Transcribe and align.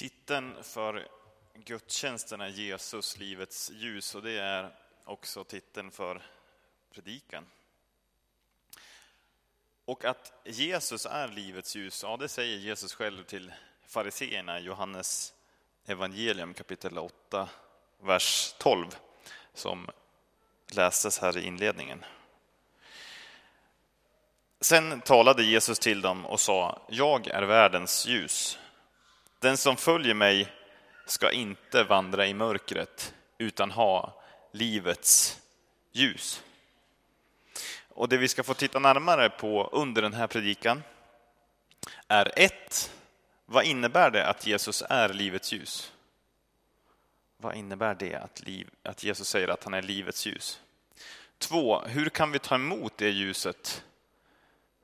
Titeln 0.00 0.64
för 0.64 1.08
gudstjänsten 1.54 2.40
är 2.40 2.48
Jesus, 2.48 3.18
livets 3.18 3.70
ljus 3.70 4.14
och 4.14 4.22
det 4.22 4.38
är 4.38 4.74
också 5.04 5.44
titeln 5.44 5.90
för 5.90 6.22
predikan. 6.94 7.46
Och 9.84 10.04
att 10.04 10.32
Jesus 10.44 11.06
är 11.06 11.28
livets 11.28 11.76
ljus, 11.76 12.02
ja 12.02 12.16
det 12.16 12.28
säger 12.28 12.56
Jesus 12.58 12.94
själv 12.94 13.24
till 13.24 13.52
fariseerna 13.86 14.60
i 14.60 14.62
Johannes 14.62 15.34
evangelium 15.86 16.54
kapitel 16.54 16.98
8, 16.98 17.48
vers 17.98 18.54
12, 18.58 18.86
som 19.54 19.90
lästes 20.68 21.18
här 21.18 21.38
i 21.38 21.46
inledningen. 21.46 22.04
Sen 24.60 25.00
talade 25.00 25.42
Jesus 25.42 25.78
till 25.78 26.00
dem 26.00 26.26
och 26.26 26.40
sa, 26.40 26.82
jag 26.88 27.26
är 27.26 27.42
världens 27.42 28.06
ljus. 28.06 28.59
Den 29.40 29.56
som 29.56 29.76
följer 29.76 30.14
mig 30.14 30.52
ska 31.06 31.30
inte 31.30 31.84
vandra 31.84 32.26
i 32.26 32.34
mörkret 32.34 33.14
utan 33.38 33.70
ha 33.70 34.22
livets 34.52 35.40
ljus. 35.92 36.42
Och 37.88 38.08
det 38.08 38.16
vi 38.16 38.28
ska 38.28 38.42
få 38.42 38.54
titta 38.54 38.78
närmare 38.78 39.30
på 39.30 39.68
under 39.72 40.02
den 40.02 40.14
här 40.14 40.26
predikan 40.26 40.82
är 42.08 42.32
ett, 42.36 42.94
vad 43.46 43.64
innebär 43.64 44.10
det 44.10 44.26
att 44.26 44.46
Jesus 44.46 44.82
är 44.88 45.08
livets 45.08 45.52
ljus? 45.52 45.92
Vad 47.36 47.54
innebär 47.54 47.94
det 47.94 48.14
att, 48.14 48.40
liv, 48.40 48.70
att 48.82 49.04
Jesus 49.04 49.28
säger 49.28 49.48
att 49.48 49.64
han 49.64 49.74
är 49.74 49.82
livets 49.82 50.26
ljus? 50.26 50.60
Två, 51.38 51.80
hur 51.80 52.08
kan 52.08 52.32
vi 52.32 52.38
ta 52.38 52.54
emot 52.54 52.92
det 52.96 53.10
ljuset 53.10 53.84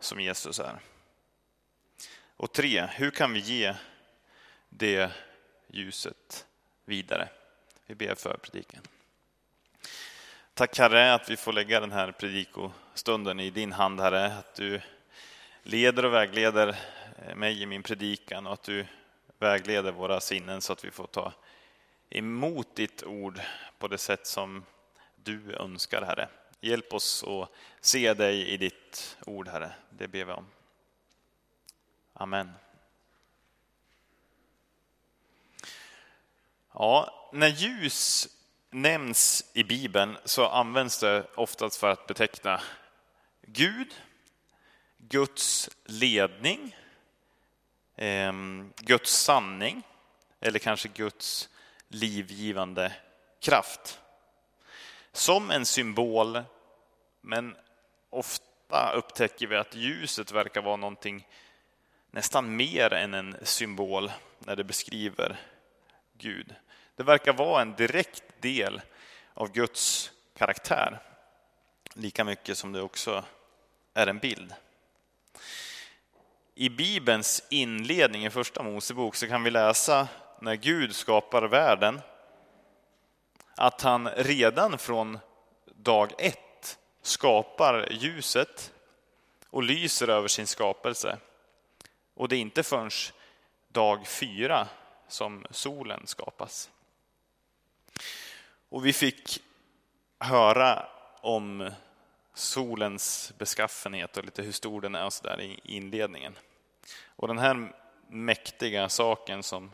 som 0.00 0.20
Jesus 0.20 0.60
är? 0.60 0.78
Och 2.36 2.52
tre, 2.52 2.86
hur 2.86 3.10
kan 3.10 3.32
vi 3.32 3.40
ge 3.40 3.74
det 4.78 5.10
ljuset 5.68 6.46
vidare. 6.84 7.28
Vi 7.86 7.94
ber 7.94 8.14
för 8.14 8.36
predikan. 8.36 8.82
Tack 10.54 10.78
Herre 10.78 11.14
att 11.14 11.30
vi 11.30 11.36
får 11.36 11.52
lägga 11.52 11.80
den 11.80 11.92
här 11.92 12.12
predikostunden 12.12 13.40
i 13.40 13.50
din 13.50 13.72
hand 13.72 14.00
Herre, 14.00 14.26
att 14.26 14.54
du 14.54 14.80
leder 15.62 16.04
och 16.04 16.12
vägleder 16.12 16.76
mig 17.34 17.62
i 17.62 17.66
min 17.66 17.82
predikan 17.82 18.46
och 18.46 18.52
att 18.52 18.62
du 18.62 18.86
vägleder 19.38 19.92
våra 19.92 20.20
sinnen 20.20 20.60
så 20.60 20.72
att 20.72 20.84
vi 20.84 20.90
får 20.90 21.06
ta 21.06 21.32
emot 22.10 22.76
ditt 22.76 23.02
ord 23.02 23.40
på 23.78 23.88
det 23.88 23.98
sätt 23.98 24.26
som 24.26 24.64
du 25.16 25.52
önskar 25.52 26.02
Herre. 26.02 26.28
Hjälp 26.60 26.92
oss 26.92 27.24
att 27.24 27.50
se 27.80 28.14
dig 28.14 28.48
i 28.48 28.56
ditt 28.56 29.16
ord 29.26 29.48
Herre, 29.48 29.72
det 29.90 30.08
ber 30.08 30.24
vi 30.24 30.32
om. 30.32 30.46
Amen. 32.12 32.65
Ja, 36.78 37.28
när 37.32 37.48
ljus 37.48 38.28
nämns 38.70 39.50
i 39.52 39.64
Bibeln 39.64 40.16
så 40.24 40.46
används 40.46 41.00
det 41.00 41.26
oftast 41.34 41.76
för 41.76 41.90
att 41.90 42.06
beteckna 42.06 42.60
Gud, 43.42 43.94
Guds 44.98 45.70
ledning, 45.84 46.76
ehm, 47.96 48.72
Guds 48.76 49.10
sanning 49.10 49.82
eller 50.40 50.58
kanske 50.58 50.88
Guds 50.88 51.48
livgivande 51.88 52.92
kraft. 53.40 54.00
Som 55.12 55.50
en 55.50 55.66
symbol, 55.66 56.42
men 57.20 57.56
ofta 58.10 58.92
upptäcker 58.92 59.46
vi 59.46 59.56
att 59.56 59.74
ljuset 59.74 60.32
verkar 60.32 60.62
vara 60.62 60.76
någonting 60.76 61.28
nästan 62.10 62.56
mer 62.56 62.92
än 62.92 63.14
en 63.14 63.36
symbol 63.42 64.12
när 64.38 64.56
det 64.56 64.64
beskriver 64.64 65.40
Gud. 66.18 66.54
Det 66.96 67.02
verkar 67.02 67.32
vara 67.32 67.62
en 67.62 67.74
direkt 67.74 68.22
del 68.40 68.80
av 69.34 69.52
Guds 69.52 70.12
karaktär. 70.36 71.02
Lika 71.94 72.24
mycket 72.24 72.58
som 72.58 72.72
det 72.72 72.82
också 72.82 73.24
är 73.94 74.06
en 74.06 74.18
bild. 74.18 74.54
I 76.54 76.68
Bibelns 76.68 77.42
inledning 77.50 78.26
i 78.26 78.30
Första 78.30 78.62
Mosebok 78.62 79.14
så 79.14 79.28
kan 79.28 79.42
vi 79.42 79.50
läsa 79.50 80.08
när 80.40 80.54
Gud 80.54 80.94
skapar 80.94 81.42
världen 81.42 82.00
att 83.54 83.82
han 83.82 84.08
redan 84.08 84.78
från 84.78 85.18
dag 85.66 86.12
ett 86.18 86.78
skapar 87.02 87.88
ljuset 87.90 88.72
och 89.50 89.62
lyser 89.62 90.08
över 90.08 90.28
sin 90.28 90.46
skapelse. 90.46 91.18
Och 92.14 92.28
det 92.28 92.36
är 92.36 92.40
inte 92.40 92.62
förrän 92.62 92.90
dag 93.68 94.06
fyra 94.06 94.68
som 95.08 95.46
solen 95.50 96.06
skapas. 96.06 96.70
Och 98.68 98.86
vi 98.86 98.92
fick 98.92 99.42
höra 100.18 100.86
om 101.20 101.70
solens 102.34 103.32
beskaffenhet 103.38 104.16
och 104.16 104.24
lite 104.24 104.42
hur 104.42 104.52
stor 104.52 104.80
den 104.80 104.94
är 104.94 105.04
och 105.04 105.12
så 105.12 105.22
där 105.22 105.40
i 105.40 105.60
inledningen. 105.64 106.38
Och 107.06 107.28
den 107.28 107.38
här 107.38 107.72
mäktiga 108.08 108.88
saken 108.88 109.42
som 109.42 109.70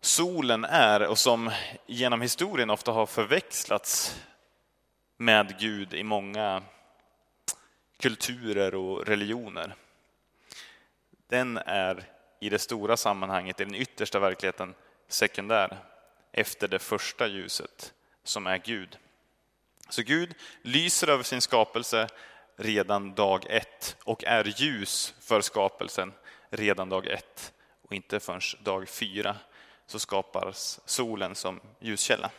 solen 0.00 0.64
är 0.64 1.06
och 1.06 1.18
som 1.18 1.50
genom 1.86 2.20
historien 2.20 2.70
ofta 2.70 2.92
har 2.92 3.06
förväxlats 3.06 4.20
med 5.16 5.58
Gud 5.58 5.94
i 5.94 6.02
många 6.02 6.62
kulturer 7.98 8.74
och 8.74 9.06
religioner. 9.06 9.74
Den 11.28 11.58
är 11.58 12.15
i 12.46 12.48
det 12.48 12.58
stora 12.58 12.96
sammanhanget, 12.96 13.60
i 13.60 13.64
den 13.64 13.74
yttersta 13.74 14.18
verkligheten, 14.18 14.74
sekundär 15.08 15.78
efter 16.32 16.68
det 16.68 16.78
första 16.78 17.26
ljuset 17.26 17.94
som 18.24 18.46
är 18.46 18.58
Gud. 18.58 18.98
Så 19.88 20.02
Gud 20.02 20.34
lyser 20.62 21.08
över 21.08 21.22
sin 21.22 21.40
skapelse 21.40 22.08
redan 22.56 23.14
dag 23.14 23.46
ett 23.48 23.96
och 24.04 24.24
är 24.24 24.44
ljus 24.44 25.14
för 25.20 25.40
skapelsen 25.40 26.12
redan 26.50 26.88
dag 26.88 27.06
ett 27.06 27.52
och 27.82 27.92
inte 27.92 28.20
förrän 28.20 28.40
dag 28.60 28.88
fyra 28.88 29.36
så 29.86 29.98
skapas 29.98 30.80
solen 30.84 31.34
som 31.34 31.60
ljuskälla. 31.80 32.30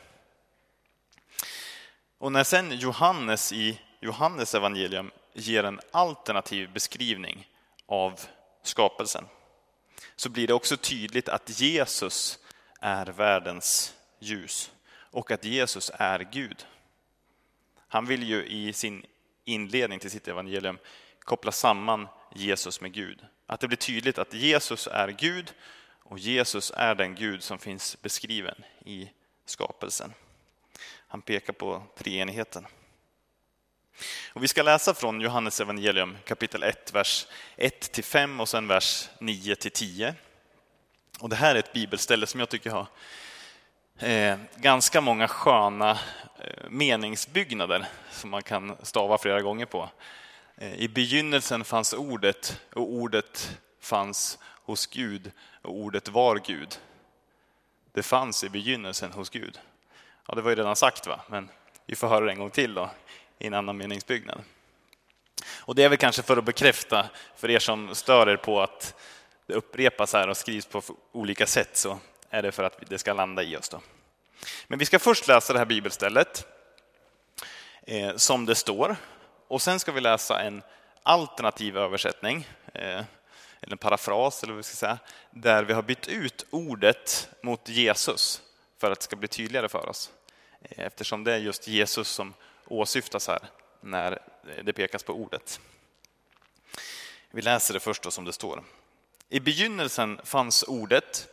Och 2.17 2.31
när 2.31 2.43
sen 2.43 2.71
Johannes 2.71 3.53
i 3.53 3.81
Johannes 3.99 4.55
evangelium 4.55 5.11
ger 5.33 5.63
en 5.63 5.79
alternativ 5.91 6.73
beskrivning 6.73 7.47
av 7.85 8.19
skapelsen 8.63 9.25
så 10.15 10.29
blir 10.29 10.47
det 10.47 10.53
också 10.53 10.77
tydligt 10.77 11.29
att 11.29 11.59
Jesus 11.59 12.39
är 12.79 13.05
världens 13.05 13.93
ljus 14.19 14.71
och 15.11 15.31
att 15.31 15.45
Jesus 15.45 15.91
är 15.93 16.19
Gud. 16.31 16.65
Han 17.87 18.05
vill 18.05 18.23
ju 18.23 18.45
i 18.45 18.73
sin 18.73 19.05
inledning 19.45 19.99
till 19.99 20.11
sitt 20.11 20.27
evangelium 20.27 20.77
koppla 21.19 21.51
samman 21.51 22.07
Jesus 22.35 22.81
med 22.81 22.93
Gud. 22.93 23.25
Att 23.45 23.59
det 23.59 23.67
blir 23.67 23.77
tydligt 23.77 24.17
att 24.17 24.33
Jesus 24.33 24.87
är 24.87 25.07
Gud 25.07 25.53
och 26.03 26.19
Jesus 26.19 26.71
är 26.75 26.95
den 26.95 27.15
Gud 27.15 27.43
som 27.43 27.59
finns 27.59 28.01
beskriven 28.01 28.63
i 28.85 29.09
skapelsen. 29.45 30.13
Han 31.07 31.21
pekar 31.21 31.53
på 31.53 31.83
treenigheten. 31.97 32.67
Och 34.33 34.43
vi 34.43 34.47
ska 34.47 34.63
läsa 34.63 34.93
från 34.93 35.21
Johannes 35.21 35.61
evangelium 35.61 36.17
kapitel 36.25 36.63
1, 36.63 36.93
vers 36.93 37.27
1-5 37.57 38.41
och 38.41 38.49
sen 38.49 38.67
vers 38.67 39.09
9-10. 39.19 40.13
Och 41.19 41.29
det 41.29 41.35
här 41.35 41.55
är 41.55 41.59
ett 41.59 41.73
bibelställe 41.73 42.27
som 42.27 42.39
jag 42.39 42.49
tycker 42.49 42.69
har 42.69 42.87
eh, 43.99 44.37
ganska 44.55 45.01
många 45.01 45.27
sköna 45.27 45.91
eh, 46.39 46.69
meningsbyggnader 46.69 47.85
som 48.11 48.29
man 48.29 48.43
kan 48.43 48.77
stava 48.83 49.17
flera 49.17 49.41
gånger 49.41 49.65
på. 49.65 49.89
Eh, 50.57 50.73
I 50.73 50.87
begynnelsen 50.87 51.63
fanns 51.63 51.93
ordet 51.93 52.61
och 52.73 52.91
ordet 52.91 53.57
fanns 53.81 54.39
hos 54.43 54.87
Gud 54.87 55.31
och 55.61 55.75
ordet 55.75 56.09
var 56.09 56.41
Gud. 56.45 56.79
Det 57.91 58.03
fanns 58.03 58.43
i 58.43 58.49
begynnelsen 58.49 59.11
hos 59.11 59.29
Gud. 59.29 59.59
Ja, 60.27 60.35
det 60.35 60.41
var 60.41 60.49
ju 60.49 60.55
redan 60.55 60.75
sagt, 60.75 61.07
va? 61.07 61.21
men 61.27 61.49
vi 61.85 61.95
får 61.95 62.07
höra 62.07 62.25
det 62.25 62.31
en 62.31 62.39
gång 62.39 62.49
till 62.49 62.73
då, 62.73 62.89
i 63.39 63.47
en 63.47 63.53
annan 63.53 63.77
meningsbyggnad. 63.77 64.41
Och 65.47 65.75
det 65.75 65.83
är 65.83 65.89
väl 65.89 65.97
kanske 65.97 66.21
för 66.21 66.37
att 66.37 66.45
bekräfta 66.45 67.09
för 67.35 67.49
er 67.49 67.59
som 67.59 67.95
stör 67.95 68.29
er 68.29 68.37
på 68.37 68.61
att 68.61 68.95
det 69.45 69.53
upprepas 69.53 70.13
här 70.13 70.27
och 70.27 70.37
skrivs 70.37 70.65
på 70.65 70.81
olika 71.11 71.45
sätt 71.45 71.77
så 71.77 71.99
är 72.29 72.41
det 72.41 72.51
för 72.51 72.63
att 72.63 72.89
det 72.89 72.97
ska 72.97 73.13
landa 73.13 73.43
i 73.43 73.57
oss. 73.57 73.69
Då. 73.69 73.81
Men 74.67 74.79
vi 74.79 74.85
ska 74.85 74.99
först 74.99 75.27
läsa 75.27 75.53
det 75.53 75.59
här 75.59 75.65
bibelstället 75.65 76.47
eh, 77.81 78.15
som 78.15 78.45
det 78.45 78.55
står 78.55 78.95
och 79.47 79.61
sen 79.61 79.79
ska 79.79 79.91
vi 79.91 80.01
läsa 80.01 80.41
en 80.41 80.61
alternativ 81.03 81.77
översättning, 81.77 82.47
eh, 82.73 83.03
eller 83.61 83.71
en 83.71 83.77
parafras 83.77 84.43
eller 84.43 84.53
vad 84.53 84.57
vi 84.57 84.63
ska 84.63 84.75
säga, 84.75 84.97
där 85.31 85.63
vi 85.63 85.73
har 85.73 85.81
bytt 85.81 86.07
ut 86.07 86.45
ordet 86.49 87.29
mot 87.43 87.69
Jesus 87.69 88.41
för 88.77 88.91
att 88.91 88.99
det 88.99 89.03
ska 89.03 89.15
bli 89.15 89.27
tydligare 89.27 89.69
för 89.69 89.89
oss. 89.89 90.11
Eh, 90.61 90.85
eftersom 90.85 91.23
det 91.23 91.33
är 91.33 91.37
just 91.37 91.67
Jesus 91.67 92.07
som 92.07 92.33
åsyftas 92.67 93.27
här 93.27 93.49
när 93.81 94.21
det 94.63 94.73
pekas 94.73 95.03
på 95.03 95.13
ordet. 95.13 95.59
Vi 97.31 97.41
läser 97.41 97.73
det 97.73 97.79
först 97.79 98.03
då 98.03 98.11
som 98.11 98.25
det 98.25 98.33
står. 98.33 98.63
I 99.29 99.39
begynnelsen 99.39 100.19
fanns 100.23 100.63
ordet. 100.63 101.27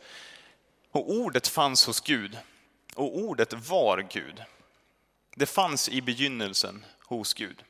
Och 0.91 1.11
ordet 1.11 1.47
fanns 1.47 1.85
hos 1.85 2.01
Gud 2.01 2.37
och 2.95 3.17
ordet 3.17 3.53
var 3.53 4.07
Gud. 4.11 4.43
Det 5.35 5.45
fanns 5.45 5.89
i 5.89 6.01
begynnelsen 6.01 6.85
hos 6.99 7.33
Gud. 7.33 7.63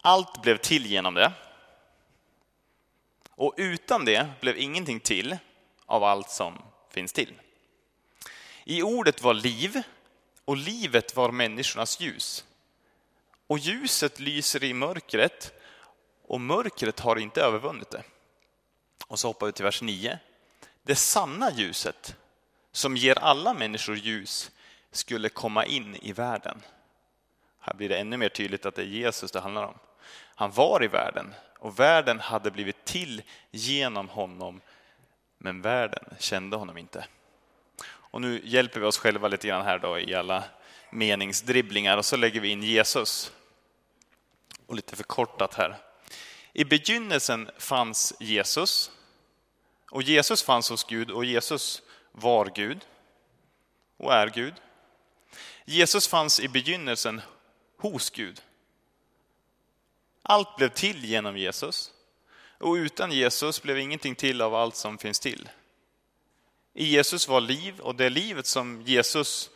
Allt 0.00 0.42
blev 0.42 0.56
till 0.56 0.86
genom 0.86 1.14
det. 1.14 1.32
Och 3.30 3.54
utan 3.56 4.04
det 4.04 4.28
blev 4.40 4.58
ingenting 4.58 5.00
till 5.00 5.36
av 5.86 6.04
allt 6.04 6.30
som 6.30 6.62
finns 6.90 7.12
till. 7.12 7.34
I 8.64 8.82
ordet 8.82 9.22
var 9.22 9.34
liv 9.34 9.82
och 10.44 10.56
livet 10.56 11.16
var 11.16 11.30
människornas 11.30 12.00
ljus. 12.00 12.44
Och 13.46 13.58
ljuset 13.58 14.20
lyser 14.20 14.64
i 14.64 14.74
mörkret 14.74 15.52
och 16.22 16.40
mörkret 16.40 17.00
har 17.00 17.16
inte 17.16 17.42
övervunnit 17.42 17.90
det. 17.90 18.02
Och 19.06 19.18
så 19.18 19.28
hoppar 19.28 19.46
vi 19.46 19.52
till 19.52 19.64
vers 19.64 19.82
9. 19.82 20.18
Det 20.82 20.96
sanna 20.96 21.52
ljuset 21.52 22.16
som 22.72 22.96
ger 22.96 23.18
alla 23.18 23.54
människor 23.54 23.96
ljus 23.96 24.50
skulle 24.90 25.28
komma 25.28 25.66
in 25.66 25.96
i 25.96 26.12
världen. 26.12 26.62
Här 27.60 27.74
blir 27.74 27.88
det 27.88 27.98
ännu 27.98 28.16
mer 28.16 28.28
tydligt 28.28 28.66
att 28.66 28.74
det 28.74 28.82
är 28.82 28.86
Jesus 28.86 29.32
det 29.32 29.40
handlar 29.40 29.64
om. 29.64 29.78
Han 30.34 30.50
var 30.50 30.84
i 30.84 30.88
världen 30.88 31.34
och 31.58 31.80
världen 31.80 32.20
hade 32.20 32.50
blivit 32.50 32.84
till 32.84 33.22
genom 33.50 34.08
honom, 34.08 34.60
men 35.38 35.62
världen 35.62 36.04
kände 36.18 36.56
honom 36.56 36.78
inte. 36.78 37.04
Och 38.12 38.20
nu 38.20 38.40
hjälper 38.44 38.80
vi 38.80 38.86
oss 38.86 38.98
själva 38.98 39.28
lite 39.28 39.48
grann 39.48 39.64
här 39.64 39.78
då 39.78 39.98
i 39.98 40.14
alla 40.14 40.44
meningsdribblingar 40.90 41.98
och 41.98 42.04
så 42.04 42.16
lägger 42.16 42.40
vi 42.40 42.48
in 42.48 42.62
Jesus. 42.62 43.32
Och 44.66 44.74
lite 44.74 44.96
förkortat 44.96 45.54
här. 45.54 45.78
I 46.52 46.64
begynnelsen 46.64 47.50
fanns 47.58 48.12
Jesus 48.20 48.90
och 49.90 50.02
Jesus 50.02 50.42
fanns 50.42 50.70
hos 50.70 50.84
Gud 50.84 51.10
och 51.10 51.24
Jesus 51.24 51.82
var 52.12 52.52
Gud 52.54 52.86
och 53.96 54.12
är 54.12 54.28
Gud. 54.28 54.54
Jesus 55.64 56.08
fanns 56.08 56.40
i 56.40 56.48
begynnelsen 56.48 57.20
hos 57.78 58.10
Gud. 58.10 58.42
Allt 60.22 60.56
blev 60.56 60.68
till 60.68 61.04
genom 61.04 61.36
Jesus 61.36 61.90
och 62.58 62.74
utan 62.74 63.12
Jesus 63.12 63.62
blev 63.62 63.78
ingenting 63.78 64.14
till 64.14 64.40
av 64.40 64.54
allt 64.54 64.76
som 64.76 64.98
finns 64.98 65.20
till. 65.20 65.48
I 66.74 66.84
Jesus 66.84 67.28
var 67.28 67.40
liv 67.40 67.80
och 67.80 67.94
det 67.94 68.10
livet 68.10 68.46
som 68.46 68.82
Jesus 68.82 69.50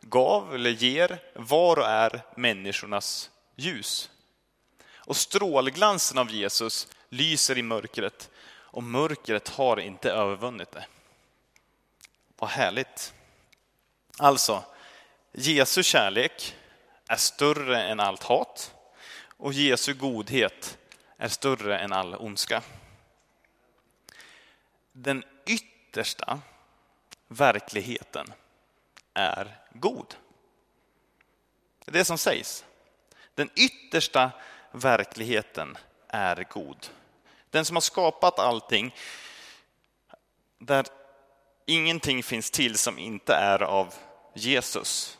gav 0.00 0.54
eller 0.54 0.70
ger 0.70 1.18
var 1.34 1.78
och 1.78 1.88
är 1.88 2.22
människornas 2.36 3.30
ljus. 3.56 4.10
Och 4.94 5.16
strålglansen 5.16 6.18
av 6.18 6.30
Jesus 6.30 6.88
lyser 7.08 7.58
i 7.58 7.62
mörkret 7.62 8.30
och 8.46 8.82
mörkret 8.82 9.48
har 9.48 9.80
inte 9.80 10.10
övervunnit 10.10 10.72
det. 10.72 10.86
Vad 12.38 12.50
härligt. 12.50 13.14
Alltså, 14.18 14.64
Jesu 15.32 15.82
kärlek 15.82 16.56
är 17.06 17.16
större 17.16 17.82
än 17.82 18.00
allt 18.00 18.22
hat 18.22 18.74
och 19.36 19.52
Jesu 19.52 19.94
godhet 19.94 20.78
är 21.16 21.28
större 21.28 21.78
än 21.78 21.92
all 21.92 22.14
ondska. 22.14 22.62
Den 24.92 25.24
yttersta 25.92 26.40
verkligheten 27.28 28.32
är 29.14 29.58
god. 29.72 30.14
Det 31.84 31.90
är 31.90 31.92
det 31.92 32.04
som 32.04 32.18
sägs. 32.18 32.64
Den 33.34 33.50
yttersta 33.56 34.30
verkligheten 34.70 35.78
är 36.08 36.46
god. 36.50 36.86
Den 37.50 37.64
som 37.64 37.76
har 37.76 37.80
skapat 37.80 38.38
allting, 38.38 38.94
där 40.58 40.86
ingenting 41.66 42.22
finns 42.22 42.50
till 42.50 42.78
som 42.78 42.98
inte 42.98 43.34
är 43.34 43.62
av 43.62 43.94
Jesus. 44.34 45.18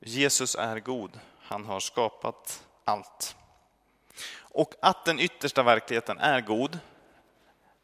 Jesus 0.00 0.54
är 0.54 0.80
god, 0.80 1.20
han 1.40 1.64
har 1.64 1.80
skapat 1.80 2.66
allt. 2.84 3.36
Och 4.38 4.74
att 4.82 5.04
den 5.04 5.20
yttersta 5.20 5.62
verkligheten 5.62 6.18
är 6.18 6.40
god, 6.40 6.78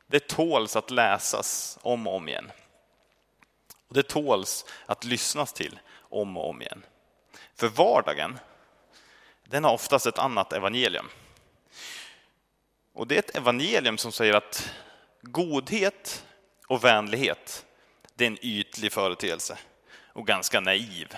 det 0.06 0.28
tåls 0.28 0.76
att 0.76 0.90
läsas 0.90 1.78
om 1.82 2.06
och 2.06 2.14
om 2.14 2.28
igen. 2.28 2.52
Och 3.88 3.94
det 3.94 4.02
tåls 4.02 4.64
att 4.86 5.04
lyssnas 5.04 5.52
till 5.52 5.78
om 5.98 6.36
och 6.36 6.48
om 6.48 6.62
igen. 6.62 6.84
För 7.54 7.68
vardagen, 7.68 8.38
den 9.44 9.64
har 9.64 9.72
oftast 9.72 10.06
ett 10.06 10.18
annat 10.18 10.52
evangelium. 10.52 11.08
Och 12.92 13.06
det 13.06 13.14
är 13.14 13.18
ett 13.18 13.36
evangelium 13.36 13.98
som 13.98 14.12
säger 14.12 14.34
att 14.34 14.72
godhet 15.22 16.24
och 16.66 16.84
vänlighet, 16.84 17.66
det 18.14 18.24
är 18.24 18.30
en 18.30 18.44
ytlig 18.44 18.92
företeelse 18.92 19.58
och 20.12 20.26
ganska 20.26 20.60
naiv. 20.60 21.16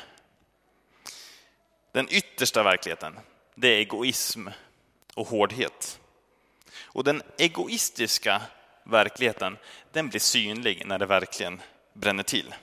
Den 1.92 2.08
yttersta 2.10 2.62
verkligheten, 2.62 3.18
det 3.54 3.68
är 3.68 3.78
egoism 3.78 4.48
och 5.14 5.28
hårdhet. 5.28 6.00
Och 6.80 7.04
den 7.04 7.22
egoistiska 7.38 8.42
verkligheten, 8.88 9.58
den 9.92 10.08
blir 10.08 10.20
synlig 10.20 10.86
när 10.86 10.98
det 10.98 11.06
verkligen 11.06 11.62
bränner 11.92 12.22
till. 12.22 12.54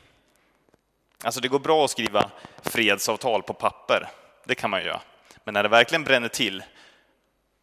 Alltså 1.23 1.41
det 1.41 1.47
går 1.47 1.59
bra 1.59 1.85
att 1.85 1.91
skriva 1.91 2.31
fredsavtal 2.61 3.43
på 3.43 3.53
papper, 3.53 4.09
det 4.45 4.55
kan 4.55 4.69
man 4.69 4.83
göra. 4.83 5.01
Men 5.43 5.53
när 5.53 5.63
det 5.63 5.69
verkligen 5.69 6.03
bränner 6.03 6.27
till, 6.27 6.63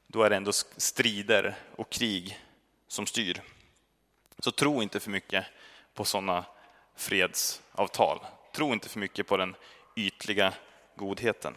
då 0.07 0.23
är 0.23 0.31
det 0.31 0.37
ändå 0.37 0.53
strider 0.77 1.55
och 1.77 1.91
krig 1.91 2.41
som 2.89 3.07
styr. 3.07 3.43
Så 4.39 4.51
tro 4.51 4.83
inte 4.83 5.01
för 5.01 5.11
mycket 5.11 5.45
på 5.95 6.05
sådana 6.05 6.45
fredsavtal. 6.97 8.21
Tro 8.55 8.73
inte 8.73 8.89
för 8.89 8.99
mycket 8.99 9.27
på 9.27 9.37
den 9.37 9.55
ytliga 9.97 10.53
godheten. 10.97 11.55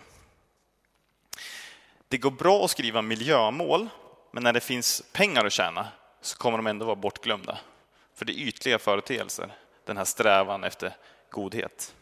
Det 2.07 2.17
går 2.17 2.31
bra 2.31 2.65
att 2.65 2.71
skriva 2.71 3.01
miljömål, 3.01 3.89
men 4.31 4.43
när 4.43 4.53
det 4.53 4.59
finns 4.59 5.03
pengar 5.13 5.45
att 5.45 5.53
tjäna 5.53 5.87
så 6.25 6.37
kommer 6.37 6.57
de 6.57 6.67
ändå 6.67 6.85
vara 6.85 6.95
bortglömda. 6.95 7.57
För 8.13 8.25
det 8.25 8.33
är 8.33 8.47
ytliga 8.47 8.79
företeelser, 8.79 9.51
den 9.85 9.97
här 9.97 10.05
strävan 10.05 10.63
efter 10.63 10.95
godhet. 11.29 11.95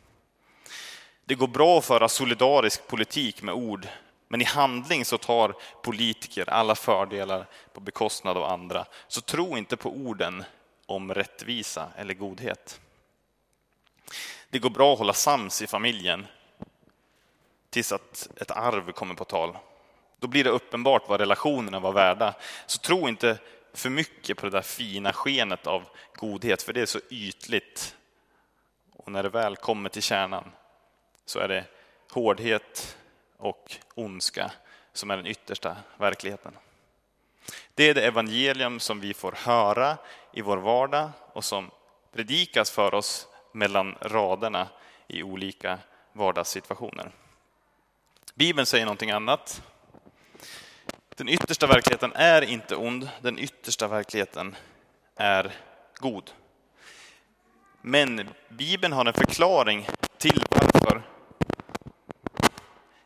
Det 1.26 1.36
går 1.36 1.48
bra 1.48 1.78
att 1.78 1.86
föra 1.86 2.10
solidarisk 2.10 2.88
politik 2.88 3.42
med 3.42 3.56
ord, 3.56 3.88
men 4.28 4.42
i 4.42 4.44
handling 4.44 5.06
så 5.06 5.18
tar 5.18 5.56
politiker 5.82 6.50
alla 6.50 6.76
fördelar 6.76 7.48
på 7.74 7.80
bekostnad 7.80 8.38
av 8.38 8.44
andra. 8.44 8.86
Så 9.08 9.22
tro 9.22 9.58
inte 9.58 9.78
på 9.78 9.90
orden 9.90 10.44
om 10.86 11.14
rättvisa 11.14 11.88
eller 11.98 12.14
godhet. 12.14 12.82
Det 14.50 14.60
går 14.60 14.70
bra 14.70 14.94
att 14.94 15.00
hålla 15.00 15.14
sams 15.14 15.62
i 15.62 15.68
familjen 15.68 16.28
tills 17.70 17.92
att 17.92 18.28
ett 18.36 18.52
arv 18.52 18.92
kommer 18.92 19.16
på 19.16 19.26
tal. 19.26 19.58
Då 20.20 20.28
blir 20.28 20.44
det 20.44 20.50
uppenbart 20.50 21.10
vad 21.10 21.20
relationerna 21.20 21.80
var 21.80 21.92
värda. 21.92 22.34
Så 22.66 22.80
tro 22.80 23.08
inte 23.08 23.38
för 23.74 23.90
mycket 23.90 24.38
på 24.38 24.46
det 24.46 24.52
där 24.52 24.62
fina 24.62 25.14
skenet 25.14 25.68
av 25.68 25.84
godhet, 26.16 26.64
för 26.64 26.74
det 26.74 26.82
är 26.82 26.86
så 26.86 27.00
ytligt. 27.10 27.96
Och 28.92 29.12
när 29.12 29.24
det 29.24 29.30
väl 29.30 29.56
kommer 29.56 29.90
till 29.90 30.02
kärnan 30.02 30.52
så 31.26 31.40
är 31.40 31.48
det 31.48 31.66
hårdhet 32.12 32.98
och 33.38 33.76
ondska 33.96 34.52
som 34.94 35.12
är 35.12 35.18
den 35.18 35.28
yttersta 35.28 35.78
verkligheten. 35.98 36.58
Det 37.74 37.84
är 37.84 37.94
det 37.94 38.06
evangelium 38.06 38.80
som 38.80 39.00
vi 39.00 39.14
får 39.14 39.32
höra 39.32 39.98
i 40.32 40.42
vår 40.42 40.58
vardag 40.58 41.10
och 41.34 41.46
som 41.46 41.72
predikas 42.12 42.72
för 42.72 42.94
oss 42.94 43.28
mellan 43.52 43.96
raderna 44.02 44.68
i 45.08 45.24
olika 45.24 45.80
vardagssituationer. 46.14 47.12
Bibeln 48.36 48.66
säger 48.66 48.86
någonting 48.86 49.12
annat. 49.12 49.64
Den 51.16 51.30
yttersta 51.30 51.68
verkligheten 51.68 52.12
är 52.16 52.42
inte 52.42 52.76
ond, 52.76 53.10
den 53.22 53.40
yttersta 53.40 53.88
verkligheten 53.88 54.56
är 55.16 55.56
god. 55.96 56.32
Men 57.82 58.30
Bibeln 58.50 58.94
har 58.94 59.06
en 59.06 59.14
förklaring 59.14 59.88
till 60.18 60.44
varför. 60.50 61.02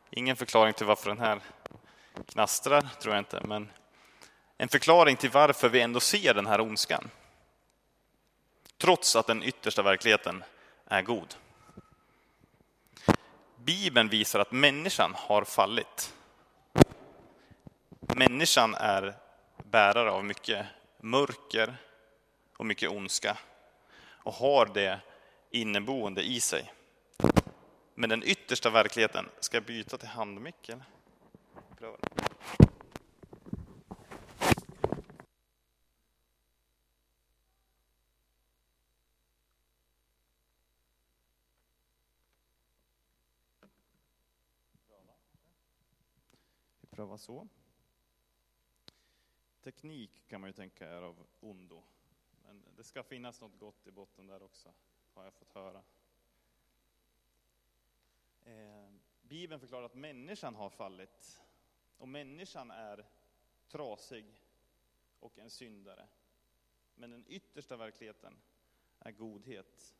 Ingen 0.09 0.35
förklaring 0.35 0.73
till 0.73 0.85
varför 0.85 1.09
den 1.09 1.19
här 1.19 1.39
knastrar, 2.25 2.89
tror 3.01 3.15
jag 3.15 3.21
inte, 3.21 3.41
men 3.43 3.69
en 4.57 4.69
förklaring 4.69 5.15
till 5.15 5.29
varför 5.29 5.69
vi 5.69 5.81
ändå 5.81 5.99
ser 5.99 6.33
den 6.33 6.45
här 6.45 6.61
ondskan. 6.61 7.09
Trots 8.77 9.15
att 9.15 9.27
den 9.27 9.43
yttersta 9.43 9.81
verkligheten 9.81 10.43
är 10.85 11.01
god. 11.01 11.35
Bibeln 13.55 14.09
visar 14.09 14.39
att 14.39 14.51
människan 14.51 15.13
har 15.15 15.43
fallit 15.43 16.13
människan 18.17 18.75
är 18.75 19.15
bärare 19.57 20.11
av 20.11 20.25
mycket 20.25 20.65
mörker 21.01 21.77
och 22.57 22.65
mycket 22.65 22.89
ondska 22.89 23.37
och 23.99 24.33
har 24.33 24.65
det 24.65 24.99
inneboende 25.51 26.21
i 26.21 26.39
sig. 26.39 26.73
Men 27.95 28.09
den 28.09 28.23
yttersta 28.23 28.69
verkligheten, 28.69 29.25
ska 29.39 29.57
jag 29.57 29.63
byta 29.63 29.97
till 29.97 30.07
handmickel? 30.07 30.83
Pröva 46.89 47.17
så. 47.17 47.47
Teknik 49.67 50.27
kan 50.27 50.41
man 50.41 50.49
ju 50.49 50.53
tänka 50.53 50.89
är 50.89 51.01
av 51.01 51.27
ondo. 51.39 51.83
Men 52.43 52.63
det 52.75 52.83
ska 52.83 53.03
finnas 53.03 53.41
något 53.41 53.59
gott 53.59 53.87
i 53.87 53.91
botten 53.91 54.27
där 54.27 54.43
också, 54.43 54.73
har 55.13 55.23
jag 55.23 55.33
fått 55.33 55.53
höra. 55.53 55.83
Eh, 58.45 58.89
Bibeln 59.21 59.59
förklarar 59.59 59.85
att 59.85 59.95
människan 59.95 60.55
har 60.55 60.69
fallit. 60.69 61.41
Och 61.97 62.07
människan 62.07 62.71
är 62.71 63.05
trasig 63.67 64.41
och 65.19 65.39
en 65.39 65.49
syndare. 65.49 66.07
Men 66.95 67.11
den 67.11 67.25
yttersta 67.27 67.77
verkligheten 67.77 68.39
är 68.99 69.11
godhet 69.11 69.95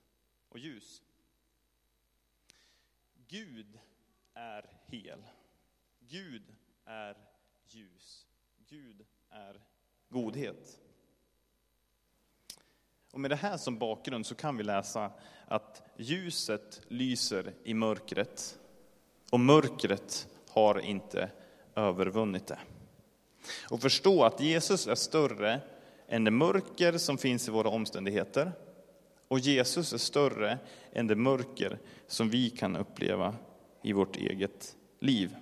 och 0.50 0.60
ljus. 0.60 1.04
Gud 3.14 3.80
är 4.34 4.80
hel. 4.86 5.28
Gud 6.00 6.56
är 6.84 7.28
ljus. 7.66 8.28
Gud 8.58 9.06
är 9.30 9.62
godhet. 10.10 10.80
Och 13.14 13.20
med 13.20 13.32
det 13.32 13.36
här 13.36 13.58
som 13.58 13.78
bakgrund 13.78 14.26
så 14.26 14.36
kan 14.36 14.58
vi 14.58 14.64
läsa 14.64 15.12
att 15.48 15.84
ljuset 15.98 16.82
lyser 16.88 17.54
i 17.64 17.74
mörkret 17.74 18.60
och 19.32 19.40
mörkret 19.40 20.28
har 20.50 20.80
inte 20.80 21.32
övervunnit 21.76 22.48
det. 22.48 22.60
Och 23.70 23.82
förstå 23.82 24.24
att 24.24 24.40
Jesus 24.40 24.88
är 24.88 24.96
större 24.96 25.62
än 26.08 26.24
det 26.24 26.32
mörker 26.32 26.98
som 26.98 27.18
finns 27.18 27.48
i 27.48 27.52
våra 27.52 27.70
omständigheter. 27.70 28.52
Och 29.28 29.40
Jesus 29.40 29.94
är 29.94 29.98
större 29.98 30.60
än 30.92 31.08
det 31.08 31.16
mörker 31.16 31.80
som 32.08 32.30
vi 32.30 32.50
kan 32.50 32.76
uppleva 32.76 33.36
i 33.84 33.94
vårt 33.94 34.16
eget 34.16 34.76
liv. 35.00 35.36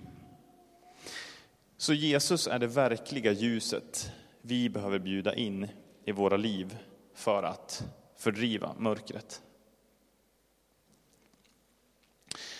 Så 1.78 1.94
Jesus 1.94 2.46
är 2.46 2.58
det 2.58 2.66
verkliga 2.66 3.32
ljuset 3.32 4.12
vi 4.40 4.68
behöver 4.68 4.98
bjuda 4.98 5.34
in 5.34 5.68
i 6.04 6.12
våra 6.12 6.36
liv 6.36 6.78
för 7.14 7.42
att 7.42 7.84
fördriva 8.16 8.74
mörkret. 8.78 9.42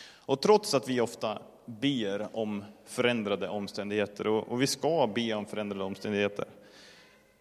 Och 0.08 0.42
trots 0.42 0.74
att 0.74 0.88
vi 0.88 1.00
ofta 1.00 1.42
ber 1.66 2.36
om 2.36 2.64
förändrade 2.84 3.48
omständigheter, 3.48 4.26
och 4.26 4.62
vi 4.62 4.66
ska 4.66 5.06
be 5.14 5.34
om 5.34 5.46
förändrade 5.46 5.84
omständigheter, 5.84 6.44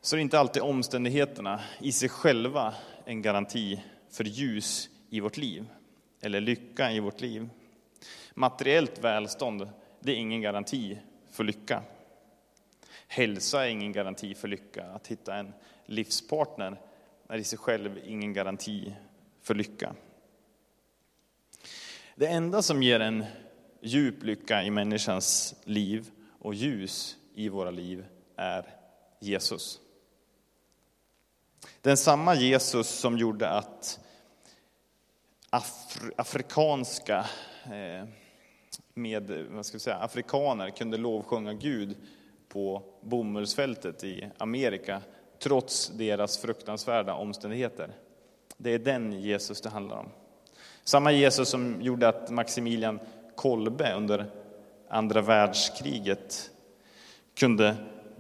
så 0.02 0.16
är 0.16 0.20
inte 0.20 0.40
alltid 0.40 0.62
omständigheterna 0.62 1.62
i 1.80 1.92
sig 1.92 2.10
själva 2.10 2.74
en 3.06 3.22
garanti 3.22 3.84
för 4.10 4.24
ljus 4.24 4.90
i 5.10 5.20
vårt 5.20 5.38
liv, 5.38 5.66
eller 6.22 6.42
lycka 6.42 6.92
i 6.92 7.00
vårt 7.00 7.22
liv. 7.22 7.50
Materiellt 8.34 9.00
välstånd, 9.00 9.70
det 10.00 10.12
är 10.12 10.16
ingen 10.16 10.42
garanti 10.42 10.98
för 11.36 11.44
lycka. 11.44 11.84
Hälsa 13.08 13.66
är 13.66 13.70
ingen 13.70 13.92
garanti 13.92 14.36
för 14.36 14.48
lycka. 14.48 14.86
Att 14.86 15.08
hitta 15.08 15.36
en 15.36 15.54
livspartner 15.86 16.82
är 17.30 17.38
i 17.38 17.44
sig 17.44 17.60
själv 17.60 18.00
ingen 18.06 18.34
garanti 18.34 18.96
för 19.42 19.56
lycka. 19.56 19.96
Det 22.16 22.28
enda 22.28 22.62
som 22.62 22.84
ger 22.84 23.00
en 23.00 23.26
djup 23.82 24.24
lycka 24.24 24.64
i 24.64 24.72
människans 24.72 25.56
liv 25.64 26.12
och 26.40 26.54
ljus 26.54 27.18
i 27.34 27.50
våra 27.50 27.72
liv 27.72 28.06
är 28.36 28.76
Jesus. 29.20 29.80
Den 31.82 31.98
samma 31.98 32.36
Jesus 32.36 32.88
som 32.88 33.18
gjorde 33.18 33.50
att 33.50 34.00
Afri 35.50 36.12
afrikanska 36.18 37.26
eh, 37.66 38.08
med, 38.98 39.46
vad 39.50 39.66
ska 39.66 39.76
vi 39.76 39.80
säga, 39.80 39.96
afrikaner 39.96 40.70
kunde 40.70 40.98
lovsjunga 40.98 41.54
Gud 41.54 41.96
på 42.50 42.84
bomullsfältet 43.02 44.04
i 44.04 44.30
Amerika 44.38 45.02
trots 45.40 45.90
deras 45.90 46.38
fruktansvärda 46.38 47.14
omständigheter. 47.14 47.90
Det 48.58 48.74
är 48.74 48.80
den 48.80 49.22
Jesus 49.22 49.62
det 49.62 49.70
handlar 49.70 49.98
om. 49.98 50.10
Samma 50.84 51.12
Jesus 51.12 51.50
som 51.50 51.82
gjorde 51.82 52.08
att 52.08 52.30
Maximilian 52.30 53.00
Kolbe 53.36 53.94
under 53.94 54.26
andra 54.90 55.22
världskriget 55.22 56.52
kunde 57.34 57.76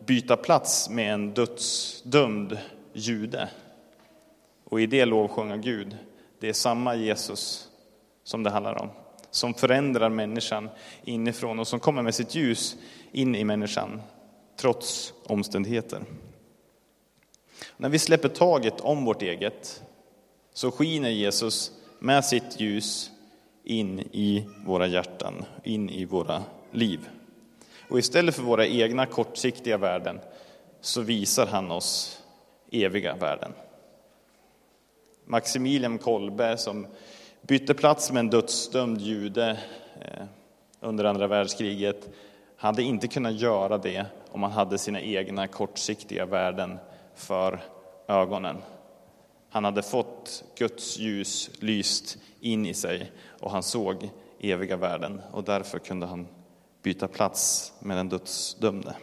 byta 0.06 0.38
plats 0.38 0.90
med 0.90 1.14
en 1.14 1.34
dödsdömd 1.34 2.58
jude 2.94 3.50
och 4.64 4.82
i 4.82 4.86
det 4.86 5.06
lovsjunga 5.06 5.58
Gud. 5.58 5.98
Det 6.40 6.50
är 6.50 6.54
samma 6.54 6.96
Jesus 6.96 7.70
som 8.24 8.44
det 8.44 8.50
handlar 8.50 8.82
om, 8.82 8.90
som 9.36 9.54
förändrar 9.54 10.10
människan 10.10 10.70
inifrån 11.04 11.60
och 11.60 11.68
som 11.68 11.80
kommer 11.80 12.02
med 12.02 12.16
sitt 12.16 12.36
ljus 12.36 12.76
in 13.12 13.36
i 13.36 13.44
människan 13.44 14.02
trots 14.58 15.14
omständigheter. 15.24 16.02
När 17.78 17.90
vi 17.90 18.00
släpper 18.00 18.30
taget 18.30 18.82
om 18.82 19.06
vårt 19.06 19.22
eget 19.22 19.84
så 20.54 20.72
skiner 20.72 21.10
Jesus 21.10 21.72
med 22.00 22.26
sitt 22.26 22.60
ljus 22.60 23.12
in 23.64 24.00
i 24.00 24.46
våra 24.66 24.88
hjärtan, 24.88 25.46
in 25.64 25.90
i 25.90 26.06
våra 26.06 26.44
liv. 26.72 27.10
Och 27.90 28.00
istället 28.00 28.36
för 28.36 28.44
våra 28.44 28.68
egna 28.68 29.06
kortsiktiga 29.06 29.78
värden 29.78 30.20
så 30.82 31.02
visar 31.02 31.48
han 31.48 31.72
oss 31.72 32.22
eviga 32.72 33.16
värden. 33.16 33.52
Maximilian 35.26 35.98
Kolbe 35.98 36.58
som 36.58 36.88
bytte 37.48 37.74
plats 37.74 38.12
med 38.12 38.20
en 38.20 38.30
dödsdömd 38.30 39.02
jude 39.02 39.60
eh, 40.02 40.26
under 40.80 41.06
andra 41.06 41.28
världskriget 41.28 42.10
hade 42.58 42.84
inte 42.84 43.08
kunnat 43.08 43.34
göra 43.34 43.78
det 43.78 44.06
om 44.32 44.44
han 44.44 44.52
hade 44.52 44.78
sina 44.78 45.02
egna 45.02 45.48
kortsiktiga 45.48 46.26
värden 46.26 46.78
för 47.16 47.64
ögonen. 48.08 48.58
Han 49.50 49.64
hade 49.64 49.82
fått 49.82 50.44
Guds 50.58 50.98
ljus 50.98 51.50
lyst 51.60 52.18
in 52.40 52.66
i 52.66 52.74
sig 52.74 53.12
och 53.40 53.52
han 53.52 53.64
såg 53.64 54.10
eviga 54.40 54.78
värden 54.78 55.22
och 55.32 55.44
därför 55.44 55.80
kunde 55.80 56.06
han 56.06 56.28
byta 56.84 57.08
plats 57.08 57.74
med 57.80 57.98
den 57.98 58.10
dödsdömde. 58.10 58.96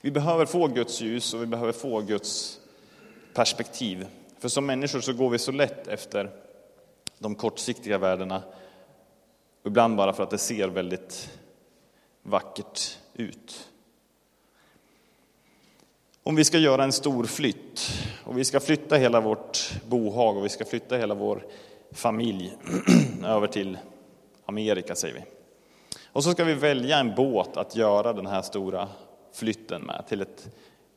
Vi 0.00 0.10
behöver 0.10 0.46
få 0.46 0.66
Guds 0.66 1.00
ljus 1.00 1.34
och 1.34 1.42
vi 1.42 1.46
behöver 1.46 1.72
få 1.72 2.00
Guds 2.00 2.60
perspektiv. 3.34 4.06
För 4.38 4.48
som 4.48 4.66
människor 4.66 5.00
så 5.00 5.12
går 5.12 5.30
vi 5.30 5.38
så 5.38 5.52
lätt 5.52 5.88
efter 5.88 6.30
de 7.18 7.34
kortsiktiga 7.34 7.98
värdena, 7.98 8.42
ibland 9.64 9.96
bara 9.96 10.12
för 10.12 10.22
att 10.22 10.30
det 10.30 10.38
ser 10.38 10.68
väldigt 10.68 11.30
vackert 12.22 12.98
ut. 13.14 13.68
Om 16.22 16.36
vi 16.36 16.44
ska 16.44 16.58
göra 16.58 16.84
en 16.84 16.92
stor 16.92 17.24
flytt 17.24 17.80
och 18.24 18.38
vi 18.38 18.44
ska 18.44 18.60
flytta 18.60 18.96
hela 18.96 19.20
vårt 19.20 19.72
bohag 19.86 20.36
och 20.36 20.44
vi 20.44 20.48
ska 20.48 20.64
flytta 20.64 20.96
hela 20.96 21.14
vår 21.14 21.46
familj 21.92 22.56
över 23.24 23.46
till 23.46 23.78
Amerika, 24.46 24.94
säger 24.94 25.14
vi. 25.14 25.24
Och 26.06 26.24
så 26.24 26.32
ska 26.32 26.44
vi 26.44 26.54
välja 26.54 26.98
en 26.98 27.14
båt 27.14 27.56
att 27.56 27.76
göra 27.76 28.12
den 28.12 28.26
här 28.26 28.42
stora 28.42 28.88
flytten 29.32 29.82
med 29.82 30.04
till 30.08 30.20
ett 30.20 30.48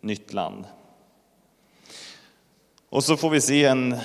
nytt 0.01 0.33
land. 0.33 0.65
Och 2.89 3.03
så 3.03 3.17
får 3.17 3.29
vi 3.29 3.41
se 3.41 3.65
en 3.65 3.97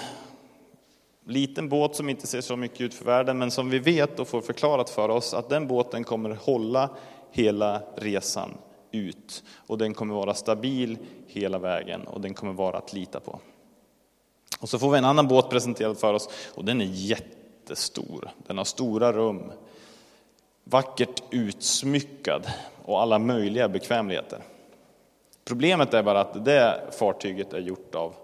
liten 1.26 1.68
båt 1.68 1.96
som 1.96 2.08
inte 2.08 2.26
ser 2.26 2.40
så 2.40 2.56
mycket 2.56 2.80
ut 2.80 2.94
för 2.94 3.04
världen, 3.04 3.38
men 3.38 3.50
som 3.50 3.70
vi 3.70 3.78
vet 3.78 4.20
och 4.20 4.28
får 4.28 4.40
förklarat 4.40 4.90
för 4.90 5.08
oss 5.08 5.34
att 5.34 5.48
den 5.48 5.66
båten 5.66 6.04
kommer 6.04 6.30
hålla 6.30 6.90
hela 7.30 7.82
resan 7.96 8.50
ut. 8.90 9.44
Och 9.66 9.78
den 9.78 9.94
kommer 9.94 10.14
vara 10.14 10.34
stabil 10.34 10.98
hela 11.26 11.58
vägen 11.58 12.06
och 12.06 12.20
den 12.20 12.34
kommer 12.34 12.52
vara 12.52 12.78
att 12.78 12.92
lita 12.92 13.20
på. 13.20 13.40
Och 14.60 14.68
så 14.68 14.78
får 14.78 14.90
vi 14.90 14.98
en 14.98 15.04
annan 15.04 15.28
båt 15.28 15.50
presenterad 15.50 15.98
för 15.98 16.14
oss 16.14 16.28
och 16.54 16.64
den 16.64 16.80
är 16.80 16.90
jättestor. 16.90 18.30
Den 18.46 18.58
har 18.58 18.64
stora 18.64 19.12
rum, 19.12 19.52
vackert 20.64 21.22
utsmyckad 21.30 22.46
och 22.84 23.02
alla 23.02 23.18
möjliga 23.18 23.68
bekvämligheter. 23.68 24.38
Problemet 25.44 25.94
är 25.94 26.02
bara 26.02 26.20
att 26.20 26.44
det 26.44 26.80
fartyget 26.98 27.52
är 27.52 27.60
gjort 27.60 27.94
av 27.94 28.14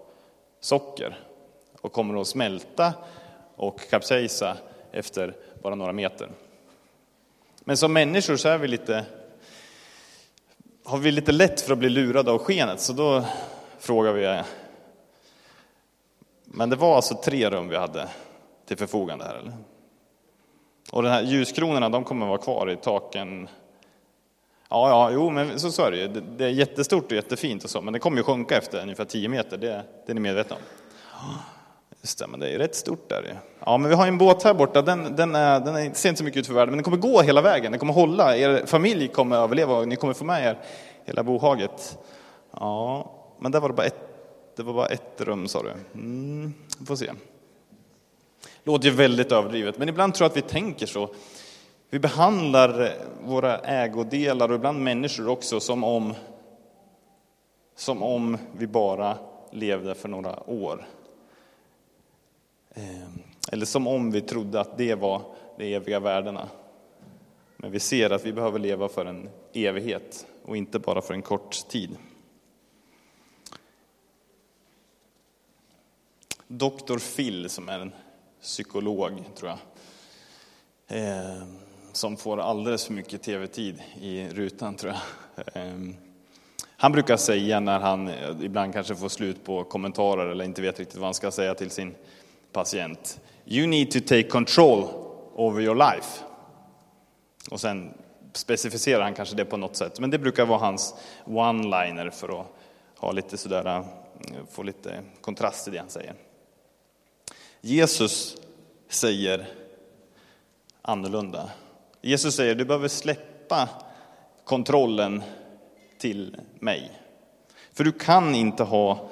socker 0.59 1.17
och 1.83 1.91
kommer 1.91 2.21
att 2.21 2.27
smälta 2.27 2.93
och 3.55 3.89
kapsejsa 3.89 4.57
efter 4.91 5.35
bara 5.61 5.75
några 5.75 5.93
meter. 5.93 6.29
Men 7.59 7.77
som 7.77 7.93
människor 7.93 8.35
så 8.35 8.49
är 8.49 8.57
vi 8.57 8.67
lite, 8.67 9.05
har 10.83 10.97
vi 10.97 11.11
lite 11.11 11.31
lätt 11.31 11.61
för 11.61 11.73
att 11.73 11.79
bli 11.79 11.89
lurade 11.89 12.31
av 12.31 12.37
skenet, 12.37 12.79
så 12.79 12.93
då 12.93 13.25
frågar 13.79 14.13
vi. 14.13 14.41
Men 16.45 16.69
det 16.69 16.75
var 16.75 16.95
alltså 16.95 17.21
tre 17.23 17.49
rum 17.49 17.69
vi 17.69 17.75
hade 17.75 18.07
till 18.65 18.77
förfogande 18.77 19.25
här, 19.25 19.35
eller? 19.35 19.53
Och 20.91 21.03
de 21.03 21.09
här 21.09 21.21
ljuskronorna, 21.21 21.89
de 21.89 22.03
kommer 22.03 22.25
vara 22.25 22.37
kvar 22.37 22.71
i 22.71 22.75
taken. 22.75 23.47
Ja, 24.69 24.89
ja, 24.89 25.11
jo, 25.11 25.29
men 25.29 25.59
så, 25.59 25.71
så 25.71 25.85
är 25.85 25.91
det 25.91 25.97
ju. 25.97 26.07
Det 26.07 26.45
är 26.45 26.49
jättestort 26.49 27.05
och 27.05 27.11
jättefint 27.11 27.63
och 27.63 27.69
så, 27.69 27.81
men 27.81 27.93
det 27.93 27.99
kommer 27.99 28.17
ju 28.17 28.23
sjunka 28.23 28.57
efter 28.57 28.81
ungefär 28.81 29.05
10 29.05 29.29
meter, 29.29 29.57
det, 29.57 29.83
det 30.05 30.11
är 30.11 30.13
ni 30.13 30.19
medvetna 30.19 30.55
om. 30.55 30.61
Just 32.03 32.19
det, 32.19 32.27
men 32.27 32.39
det 32.39 32.47
är 32.47 32.51
ju 32.51 32.57
rätt 32.57 32.75
stort 32.75 33.09
där 33.09 33.21
ju. 33.21 33.35
Ja, 33.65 33.77
men 33.77 33.89
vi 33.89 33.95
har 33.95 34.07
en 34.07 34.17
båt 34.17 34.43
här 34.43 34.53
borta, 34.53 34.81
den, 34.81 35.15
den, 35.15 35.35
är, 35.35 35.59
den 35.59 35.75
är, 35.75 35.93
ser 35.93 36.09
inte 36.09 36.17
så 36.17 36.23
mycket 36.23 36.39
ut 36.39 36.47
för 36.47 36.53
världen, 36.53 36.69
men 36.69 36.77
den 36.77 36.83
kommer 36.83 36.97
gå 36.97 37.21
hela 37.21 37.41
vägen, 37.41 37.71
den 37.71 37.79
kommer 37.79 37.93
hålla, 37.93 38.37
er 38.37 38.65
familj 38.65 39.07
kommer 39.07 39.35
överleva 39.35 39.77
och 39.77 39.87
ni 39.87 39.95
kommer 39.95 40.13
få 40.13 40.25
med 40.25 40.45
er 40.45 40.57
hela 41.05 41.23
bohaget. 41.23 41.97
Ja, 42.51 43.11
men 43.39 43.51
där 43.51 43.59
var 43.59 43.69
det 43.69 43.75
bara 43.75 43.87
ett, 43.87 43.99
det 44.55 44.63
var 44.63 44.73
bara 44.73 44.85
ett 44.85 45.21
rum 45.21 45.47
sa 45.47 45.63
du. 45.63 45.73
Mm, 45.93 46.53
vi 46.79 46.85
får 46.85 46.95
se. 46.95 47.11
Låter 48.63 48.85
ju 48.85 48.95
väldigt 48.95 49.31
överdrivet, 49.31 49.77
men 49.77 49.89
ibland 49.89 50.13
tror 50.13 50.25
jag 50.25 50.29
att 50.29 50.37
vi 50.37 50.41
tänker 50.41 50.85
så. 50.85 51.09
Vi 51.89 51.99
behandlar 51.99 52.91
våra 53.25 53.57
ägodelar 53.57 54.49
och 54.49 54.55
ibland 54.55 54.83
människor 54.83 55.27
också 55.27 55.59
som 55.59 55.83
om, 55.83 56.13
som 57.75 58.03
om 58.03 58.37
vi 58.57 58.67
bara 58.67 59.17
levde 59.51 59.95
för 59.95 60.09
några 60.09 60.49
år. 60.49 60.85
Ehm, 62.73 63.21
eller 63.51 63.65
som 63.65 63.87
om 63.87 64.11
vi 64.11 64.21
trodde 64.21 64.59
att 64.59 64.77
det 64.77 64.95
var 64.95 65.21
de 65.57 65.75
eviga 65.75 65.99
värdena. 65.99 66.49
Men 67.57 67.71
vi 67.71 67.79
ser 67.79 68.09
att 68.09 68.25
vi 68.25 68.33
behöver 68.33 68.59
leva 68.59 68.89
för 68.89 69.05
en 69.05 69.29
evighet 69.53 70.27
och 70.45 70.57
inte 70.57 70.79
bara 70.79 71.01
för 71.01 71.13
en 71.13 71.21
kort 71.21 71.67
tid. 71.67 71.97
Dr. 76.47 77.15
Phil, 77.15 77.49
som 77.49 77.69
är 77.69 77.79
en 77.79 77.91
psykolog, 78.41 79.23
tror 79.35 79.49
jag, 79.49 79.59
ehm, 80.87 81.57
som 81.91 82.17
får 82.17 82.39
alldeles 82.39 82.85
för 82.85 82.93
mycket 82.93 83.21
tv-tid 83.21 83.81
i 84.01 84.27
rutan, 84.29 84.75
tror 84.75 84.93
jag. 84.93 85.01
Ehm, 85.53 85.95
han 86.83 86.91
brukar 86.91 87.17
säga 87.17 87.59
när 87.59 87.79
han 87.79 88.07
eh, 88.07 88.41
ibland 88.41 88.73
kanske 88.73 88.95
får 88.95 89.09
slut 89.09 89.43
på 89.43 89.63
kommentarer 89.63 90.27
eller 90.27 90.45
inte 90.45 90.61
vet 90.61 90.79
riktigt 90.79 90.97
vad 90.97 91.05
han 91.05 91.13
ska 91.13 91.31
säga 91.31 91.55
till 91.55 91.69
sin 91.69 91.95
patient. 92.53 93.19
You 93.45 93.67
need 93.67 93.91
to 93.91 93.99
take 93.99 94.23
control 94.23 94.89
over 95.35 95.61
your 95.61 95.75
life. 95.75 96.23
Och 97.51 97.61
sen 97.61 97.93
specificerar 98.33 99.03
han 99.03 99.13
kanske 99.13 99.35
det 99.35 99.45
på 99.45 99.57
något 99.57 99.75
sätt, 99.75 99.99
men 99.99 100.09
det 100.09 100.19
brukar 100.19 100.45
vara 100.45 100.59
hans 100.59 100.95
one-liner 101.25 102.09
för 102.09 102.39
att 102.39 102.47
ha 102.97 103.11
lite 103.11 103.37
sådär, 103.37 103.65
eh, 103.65 103.85
få 104.51 104.63
lite 104.63 105.01
kontrast 105.21 105.67
i 105.67 105.71
det 105.71 105.77
han 105.77 105.89
säger. 105.89 106.13
Jesus 107.61 108.37
säger 108.89 109.47
annorlunda. 110.81 111.49
Jesus 112.01 112.35
säger, 112.35 112.55
du 112.55 112.65
behöver 112.65 112.87
släppa 112.87 113.69
kontrollen 114.43 115.23
till 115.97 116.37
mig. 116.59 116.91
För 117.73 117.83
du 117.83 117.91
kan 117.91 118.35
inte 118.35 118.63
ha 118.63 119.09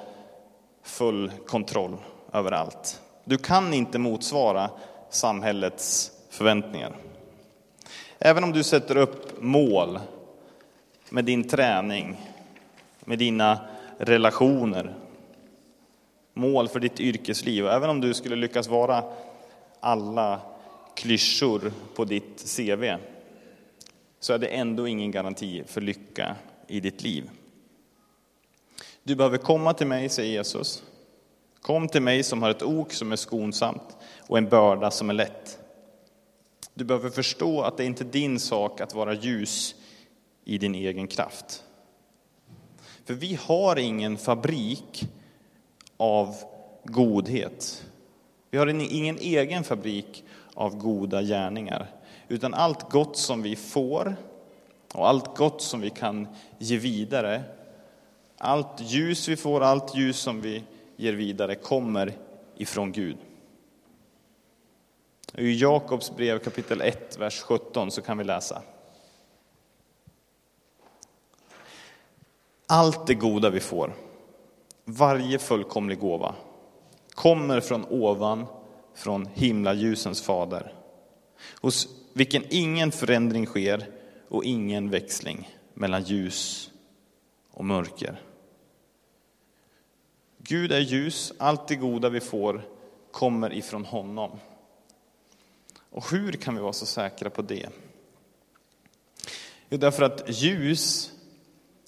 full 0.82 1.32
kontroll 1.46 1.96
över 2.32 2.52
allt. 2.52 3.01
Du 3.24 3.38
kan 3.38 3.74
inte 3.74 3.98
motsvara 3.98 4.70
samhällets 5.10 6.12
förväntningar. 6.30 6.96
Även 8.18 8.44
om 8.44 8.52
du 8.52 8.62
sätter 8.62 8.96
upp 8.96 9.42
mål 9.42 9.98
med 11.10 11.24
din 11.24 11.48
träning, 11.48 12.20
med 13.00 13.18
dina 13.18 13.58
relationer, 13.98 14.94
mål 16.34 16.68
för 16.68 16.80
ditt 16.80 17.00
yrkesliv, 17.00 17.66
även 17.66 17.90
om 17.90 18.00
du 18.00 18.14
skulle 18.14 18.36
lyckas 18.36 18.68
vara 18.68 19.04
alla 19.80 20.40
klyschor 20.94 21.72
på 21.94 22.04
ditt 22.04 22.56
CV, 22.56 22.96
så 24.20 24.32
är 24.32 24.38
det 24.38 24.46
ändå 24.46 24.88
ingen 24.88 25.10
garanti 25.10 25.62
för 25.66 25.80
lycka 25.80 26.36
i 26.66 26.80
ditt 26.80 27.02
liv. 27.02 27.30
Du 29.02 29.14
behöver 29.14 29.38
komma 29.38 29.74
till 29.74 29.86
mig, 29.86 30.08
säger 30.08 30.32
Jesus. 30.32 30.82
Kom 31.62 31.88
till 31.88 32.02
mig 32.02 32.22
som 32.22 32.42
har 32.42 32.50
ett 32.50 32.62
ok 32.62 32.92
som 32.92 33.12
är 33.12 33.16
skonsamt 33.16 33.96
och 34.26 34.38
en 34.38 34.48
börda 34.48 34.90
som 34.90 35.10
är 35.10 35.14
lätt. 35.14 35.58
Du 36.74 36.84
behöver 36.84 37.10
förstå 37.10 37.62
att 37.62 37.76
det 37.76 37.84
inte 37.84 38.04
är 38.04 38.08
din 38.08 38.40
sak 38.40 38.80
att 38.80 38.94
vara 38.94 39.14
ljus 39.14 39.74
i 40.44 40.58
din 40.58 40.74
egen 40.74 41.06
kraft. 41.06 41.64
För 43.04 43.14
vi 43.14 43.38
har 43.42 43.78
ingen 43.78 44.18
fabrik 44.18 45.08
av 45.96 46.34
godhet. 46.84 47.84
Vi 48.50 48.58
har 48.58 48.66
ingen 48.66 49.18
egen 49.18 49.64
fabrik 49.64 50.24
av 50.54 50.76
goda 50.76 51.22
gärningar, 51.22 51.90
utan 52.28 52.54
allt 52.54 52.90
gott 52.90 53.16
som 53.16 53.42
vi 53.42 53.56
får 53.56 54.16
och 54.94 55.08
allt 55.08 55.36
gott 55.36 55.62
som 55.62 55.80
vi 55.80 55.90
kan 55.90 56.28
ge 56.58 56.76
vidare, 56.76 57.42
allt 58.38 58.80
ljus 58.80 59.28
vi 59.28 59.36
får, 59.36 59.60
allt 59.60 59.96
ljus 59.96 60.18
som 60.18 60.40
vi 60.40 60.62
ger 61.02 61.12
vidare 61.12 61.54
kommer 61.54 62.18
ifrån 62.56 62.92
Gud. 62.92 63.16
I 65.34 65.60
Jakobs 65.60 66.16
brev 66.16 66.38
kapitel 66.38 66.80
1, 66.80 67.18
vers 67.18 67.40
17 67.40 67.90
så 67.90 68.02
kan 68.02 68.18
vi 68.18 68.24
läsa. 68.24 68.62
Allt 72.66 73.06
det 73.06 73.14
goda 73.14 73.50
vi 73.50 73.60
får, 73.60 73.92
varje 74.84 75.38
fullkomlig 75.38 75.98
gåva, 75.98 76.34
kommer 77.14 77.60
från 77.60 77.84
ovan, 77.84 78.46
från 78.94 79.26
himlaljusens 79.34 80.22
fader, 80.22 80.74
hos 81.60 81.88
vilken 82.12 82.44
ingen 82.50 82.92
förändring 82.92 83.46
sker 83.46 83.86
och 84.28 84.44
ingen 84.44 84.90
växling 84.90 85.48
mellan 85.74 86.02
ljus 86.02 86.70
och 87.50 87.64
mörker. 87.64 88.20
Gud 90.44 90.72
är 90.72 90.80
ljus, 90.80 91.32
allt 91.38 91.68
det 91.68 91.76
goda 91.76 92.08
vi 92.08 92.20
får 92.20 92.62
kommer 93.10 93.52
ifrån 93.52 93.84
honom. 93.84 94.30
Och 95.90 96.10
hur 96.10 96.32
kan 96.32 96.54
vi 96.54 96.60
vara 96.60 96.72
så 96.72 96.86
säkra 96.86 97.30
på 97.30 97.42
det? 97.42 97.68
Jo, 99.68 99.78
därför 99.78 100.02
att 100.02 100.24
ljus 100.28 101.12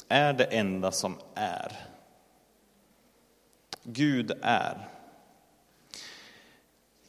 är 0.09 0.33
det 0.33 0.45
enda 0.45 0.93
som 0.93 1.17
är. 1.35 1.73
Gud 3.83 4.33
är. 4.43 4.89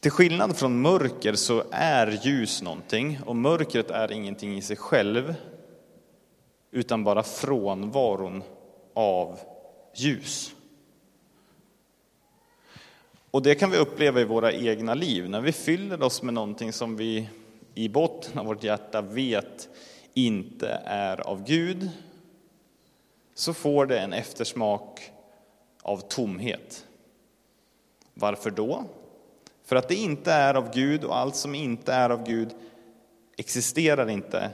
Till 0.00 0.10
skillnad 0.10 0.56
från 0.56 0.80
mörker 0.80 1.34
så 1.34 1.64
är 1.70 2.26
ljus 2.26 2.62
någonting 2.62 3.20
och 3.26 3.36
mörkret 3.36 3.90
är 3.90 4.12
ingenting 4.12 4.56
i 4.56 4.62
sig 4.62 4.76
själv 4.76 5.34
utan 6.70 7.04
bara 7.04 7.22
frånvaron 7.22 8.42
av 8.94 9.38
ljus. 9.94 10.55
Och 13.30 13.42
det 13.42 13.54
kan 13.54 13.70
vi 13.70 13.76
uppleva 13.76 14.20
i 14.20 14.24
våra 14.24 14.52
egna 14.52 14.94
liv, 14.94 15.30
när 15.30 15.40
vi 15.40 15.52
fyller 15.52 16.02
oss 16.02 16.22
med 16.22 16.34
någonting 16.34 16.72
som 16.72 16.96
vi 16.96 17.28
i 17.74 17.88
botten 17.88 18.38
av 18.38 18.46
vårt 18.46 18.64
hjärta 18.64 19.02
vet 19.02 19.68
inte 20.14 20.68
är 20.84 21.26
av 21.26 21.44
Gud, 21.44 21.90
så 23.34 23.54
får 23.54 23.86
det 23.86 23.98
en 23.98 24.12
eftersmak 24.12 25.00
av 25.82 25.98
tomhet. 25.98 26.86
Varför 28.14 28.50
då? 28.50 28.84
För 29.64 29.76
att 29.76 29.88
det 29.88 29.94
inte 29.94 30.32
är 30.32 30.54
av 30.54 30.74
Gud 30.74 31.04
och 31.04 31.16
allt 31.16 31.36
som 31.36 31.54
inte 31.54 31.92
är 31.92 32.10
av 32.10 32.26
Gud 32.26 32.54
existerar 33.36 34.10
inte 34.10 34.50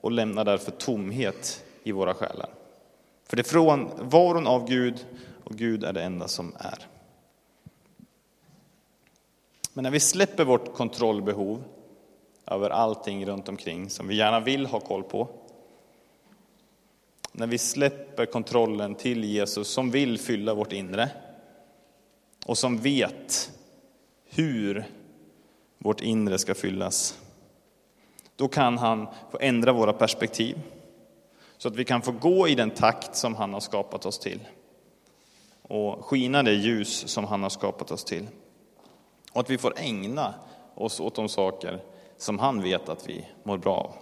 och 0.00 0.12
lämnar 0.12 0.44
därför 0.44 0.70
tomhet 0.70 1.64
i 1.82 1.92
våra 1.92 2.14
själar. 2.14 2.48
För 3.26 3.36
det 3.36 3.42
är 3.42 3.44
frånvaron 3.50 4.46
av 4.46 4.68
Gud 4.68 5.06
och 5.44 5.54
Gud 5.54 5.84
är 5.84 5.92
det 5.92 6.02
enda 6.02 6.28
som 6.28 6.52
är. 6.58 6.93
Men 9.76 9.82
när 9.82 9.90
vi 9.90 10.00
släpper 10.00 10.44
vårt 10.44 10.74
kontrollbehov 10.74 11.64
över 12.46 12.70
allting 12.70 13.26
runt 13.26 13.48
omkring 13.48 13.90
som 13.90 14.08
vi 14.08 14.16
gärna 14.16 14.40
vill 14.40 14.66
ha 14.66 14.80
koll 14.80 15.02
på. 15.02 15.28
När 17.32 17.46
vi 17.46 17.58
släpper 17.58 18.26
kontrollen 18.26 18.94
till 18.94 19.24
Jesus 19.24 19.68
som 19.68 19.90
vill 19.90 20.18
fylla 20.18 20.54
vårt 20.54 20.72
inre 20.72 21.10
och 22.46 22.58
som 22.58 22.78
vet 22.78 23.52
hur 24.24 24.84
vårt 25.78 26.00
inre 26.00 26.38
ska 26.38 26.54
fyllas. 26.54 27.20
Då 28.36 28.48
kan 28.48 28.78
han 28.78 29.06
få 29.30 29.38
ändra 29.40 29.72
våra 29.72 29.92
perspektiv 29.92 30.58
så 31.56 31.68
att 31.68 31.76
vi 31.76 31.84
kan 31.84 32.02
få 32.02 32.12
gå 32.12 32.48
i 32.48 32.54
den 32.54 32.70
takt 32.70 33.16
som 33.16 33.34
han 33.34 33.52
har 33.52 33.60
skapat 33.60 34.06
oss 34.06 34.18
till 34.18 34.40
och 35.62 36.04
skina 36.04 36.42
det 36.42 36.54
ljus 36.54 37.08
som 37.08 37.24
han 37.24 37.42
har 37.42 37.50
skapat 37.50 37.90
oss 37.90 38.04
till. 38.04 38.26
Och 39.34 39.40
att 39.40 39.50
vi 39.50 39.58
får 39.58 39.74
ägna 39.76 40.34
oss 40.74 41.00
åt 41.00 41.14
de 41.14 41.28
saker 41.28 41.80
som 42.16 42.38
han 42.38 42.62
vet 42.62 42.88
att 42.88 43.08
vi 43.08 43.28
mår 43.42 43.58
bra 43.58 43.76
av. 43.76 43.92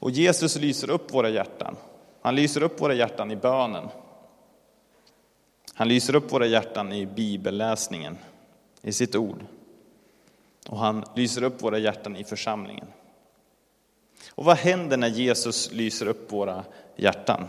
Och 0.00 0.10
Jesus 0.10 0.56
lyser 0.56 0.90
upp 0.90 1.14
våra 1.14 1.28
hjärtan. 1.28 1.76
Han 2.22 2.34
lyser 2.34 2.62
upp 2.62 2.80
våra 2.80 2.94
hjärtan 2.94 3.30
i 3.30 3.36
bönen. 3.36 3.88
Han 5.74 5.88
lyser 5.88 6.14
upp 6.14 6.32
våra 6.32 6.46
hjärtan 6.46 6.92
i 6.92 7.06
bibelläsningen, 7.06 8.18
i 8.82 8.92
sitt 8.92 9.16
ord. 9.16 9.44
Och 10.68 10.78
han 10.78 11.04
lyser 11.14 11.42
upp 11.42 11.62
våra 11.62 11.78
hjärtan 11.78 12.16
i 12.16 12.24
församlingen. 12.24 12.86
Och 14.30 14.44
vad 14.44 14.56
händer 14.56 14.96
när 14.96 15.08
Jesus 15.08 15.72
lyser 15.72 16.06
upp 16.06 16.32
våra 16.32 16.64
hjärtan? 16.96 17.48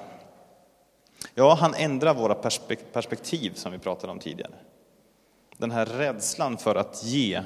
Ja, 1.34 1.53
han 1.53 1.73
ändrar 1.73 2.13
våra 2.13 2.36
perspektiv 2.93 3.53
som 3.53 3.71
vi 3.71 3.77
pratade 3.77 4.12
om 4.12 4.19
tidigare. 4.19 4.53
Den 5.58 5.72
här 5.72 5.86
rädslan 5.86 6.58
för 6.58 6.76
att 6.76 7.04
ge 7.04 7.43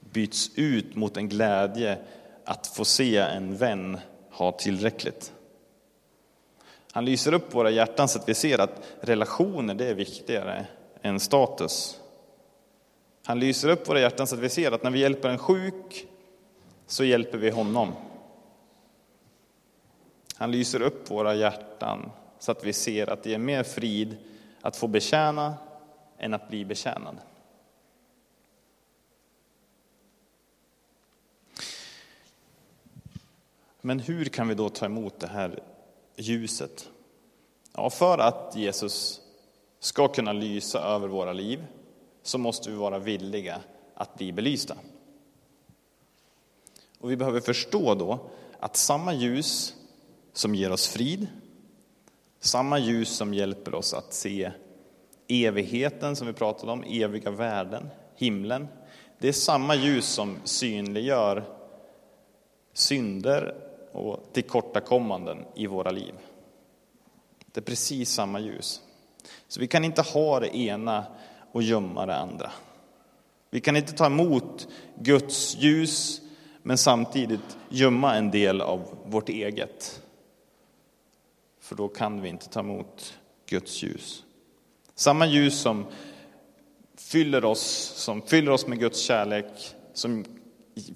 byts 0.00 0.50
ut 0.54 0.96
mot 0.96 1.16
en 1.16 1.28
glädje 1.28 1.98
att 2.44 2.66
få 2.66 2.84
se 2.84 3.16
en 3.16 3.56
vän 3.56 3.98
ha 4.30 4.52
tillräckligt. 4.52 5.32
Han 6.92 7.04
lyser 7.04 7.34
upp 7.34 7.54
våra 7.54 7.70
hjärtan 7.70 8.08
så 8.08 8.18
att 8.18 8.28
vi 8.28 8.34
ser 8.34 8.58
att 8.58 8.82
relationer, 9.00 9.74
det 9.74 9.86
är 9.86 9.94
viktigare 9.94 10.66
än 11.02 11.20
status. 11.20 12.00
Han 13.24 13.40
lyser 13.40 13.68
upp 13.68 13.88
våra 13.88 14.00
hjärtan 14.00 14.26
så 14.26 14.34
att 14.34 14.40
vi 14.40 14.48
ser 14.48 14.72
att 14.72 14.82
när 14.82 14.90
vi 14.90 14.98
hjälper 14.98 15.28
en 15.28 15.38
sjuk 15.38 16.06
så 16.86 17.04
hjälper 17.04 17.38
vi 17.38 17.50
honom. 17.50 17.92
Han 20.36 20.50
lyser 20.50 20.82
upp 20.82 21.10
våra 21.10 21.34
hjärtan 21.34 22.10
så 22.38 22.52
att 22.52 22.64
vi 22.64 22.72
ser 22.72 23.10
att 23.10 23.22
det 23.22 23.34
är 23.34 23.38
mer 23.38 23.62
frid 23.62 24.16
att 24.60 24.76
få 24.76 24.86
betjäna 24.86 25.54
än 26.18 26.34
att 26.34 26.48
bli 26.48 26.64
betjänad. 26.64 27.16
Men 33.80 34.00
hur 34.00 34.24
kan 34.24 34.48
vi 34.48 34.54
då 34.54 34.68
ta 34.68 34.86
emot 34.86 35.20
det 35.20 35.26
här 35.26 35.62
ljuset? 36.16 36.90
Ja, 37.72 37.90
för 37.90 38.18
att 38.18 38.56
Jesus 38.56 39.20
ska 39.78 40.08
kunna 40.08 40.32
lysa 40.32 40.80
över 40.80 41.08
våra 41.08 41.32
liv 41.32 41.64
så 42.22 42.38
måste 42.38 42.70
vi 42.70 42.76
vara 42.76 42.98
villiga 42.98 43.60
att 43.94 44.14
bli 44.14 44.32
belysta. 44.32 44.76
Och 46.98 47.10
vi 47.10 47.16
behöver 47.16 47.40
förstå 47.40 47.94
då 47.94 48.30
att 48.60 48.76
samma 48.76 49.14
ljus 49.14 49.74
som 50.32 50.54
ger 50.54 50.72
oss 50.72 50.88
frid, 50.88 51.26
samma 52.40 52.78
ljus 52.78 53.08
som 53.08 53.34
hjälper 53.34 53.74
oss 53.74 53.94
att 53.94 54.14
se 54.14 54.52
evigheten 55.28 56.16
som 56.16 56.26
vi 56.26 56.32
pratade 56.32 56.72
om, 56.72 56.84
eviga 56.88 57.30
värden, 57.30 57.90
himlen. 58.16 58.68
Det 59.18 59.28
är 59.28 59.32
samma 59.32 59.74
ljus 59.74 60.06
som 60.06 60.36
synliggör 60.44 61.44
synder 62.72 63.54
och 63.92 64.20
tillkortakommanden 64.32 65.44
i 65.54 65.66
våra 65.66 65.90
liv. 65.90 66.14
Det 67.46 67.60
är 67.60 67.64
precis 67.64 68.10
samma 68.10 68.40
ljus. 68.40 68.80
Så 69.48 69.60
vi 69.60 69.66
kan 69.66 69.84
inte 69.84 70.02
ha 70.02 70.40
det 70.40 70.56
ena 70.56 71.04
och 71.52 71.62
gömma 71.62 72.06
det 72.06 72.16
andra. 72.16 72.50
Vi 73.50 73.60
kan 73.60 73.76
inte 73.76 73.92
ta 73.92 74.06
emot 74.06 74.68
Guds 74.98 75.56
ljus 75.56 76.20
men 76.62 76.78
samtidigt 76.78 77.56
gömma 77.68 78.14
en 78.14 78.30
del 78.30 78.60
av 78.60 78.98
vårt 79.06 79.28
eget. 79.28 80.02
För 81.60 81.74
då 81.74 81.88
kan 81.88 82.20
vi 82.20 82.28
inte 82.28 82.48
ta 82.48 82.60
emot 82.60 83.18
Guds 83.46 83.82
ljus. 83.82 84.23
Samma 84.94 85.26
ljus 85.26 85.60
som 85.60 85.86
fyller 86.96 87.44
oss, 87.44 87.62
som 87.96 88.22
fyller 88.22 88.52
oss 88.52 88.66
med 88.66 88.78
Guds 88.78 89.00
kärlek, 89.00 89.74
som 89.92 90.24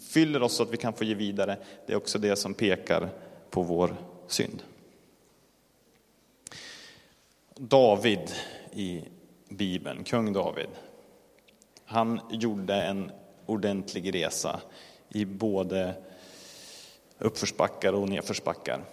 fyller 0.00 0.42
oss 0.42 0.56
så 0.56 0.62
att 0.62 0.72
vi 0.72 0.76
kan 0.76 0.92
få 0.92 1.04
ge 1.04 1.14
vidare, 1.14 1.56
det 1.86 1.92
är 1.92 1.96
också 1.96 2.18
det 2.18 2.36
som 2.36 2.54
pekar 2.54 3.10
på 3.50 3.62
vår 3.62 3.96
synd. 4.26 4.62
David 7.54 8.32
i 8.72 9.02
Bibeln, 9.48 10.04
kung 10.04 10.32
David, 10.32 10.68
han 11.84 12.20
gjorde 12.30 12.74
en 12.74 13.10
ordentlig 13.46 14.14
resa 14.14 14.60
i 15.08 15.24
både 15.24 15.94
uppförsbackar 17.18 17.92
och 17.92 18.08
nedförsbackar. 18.08 18.84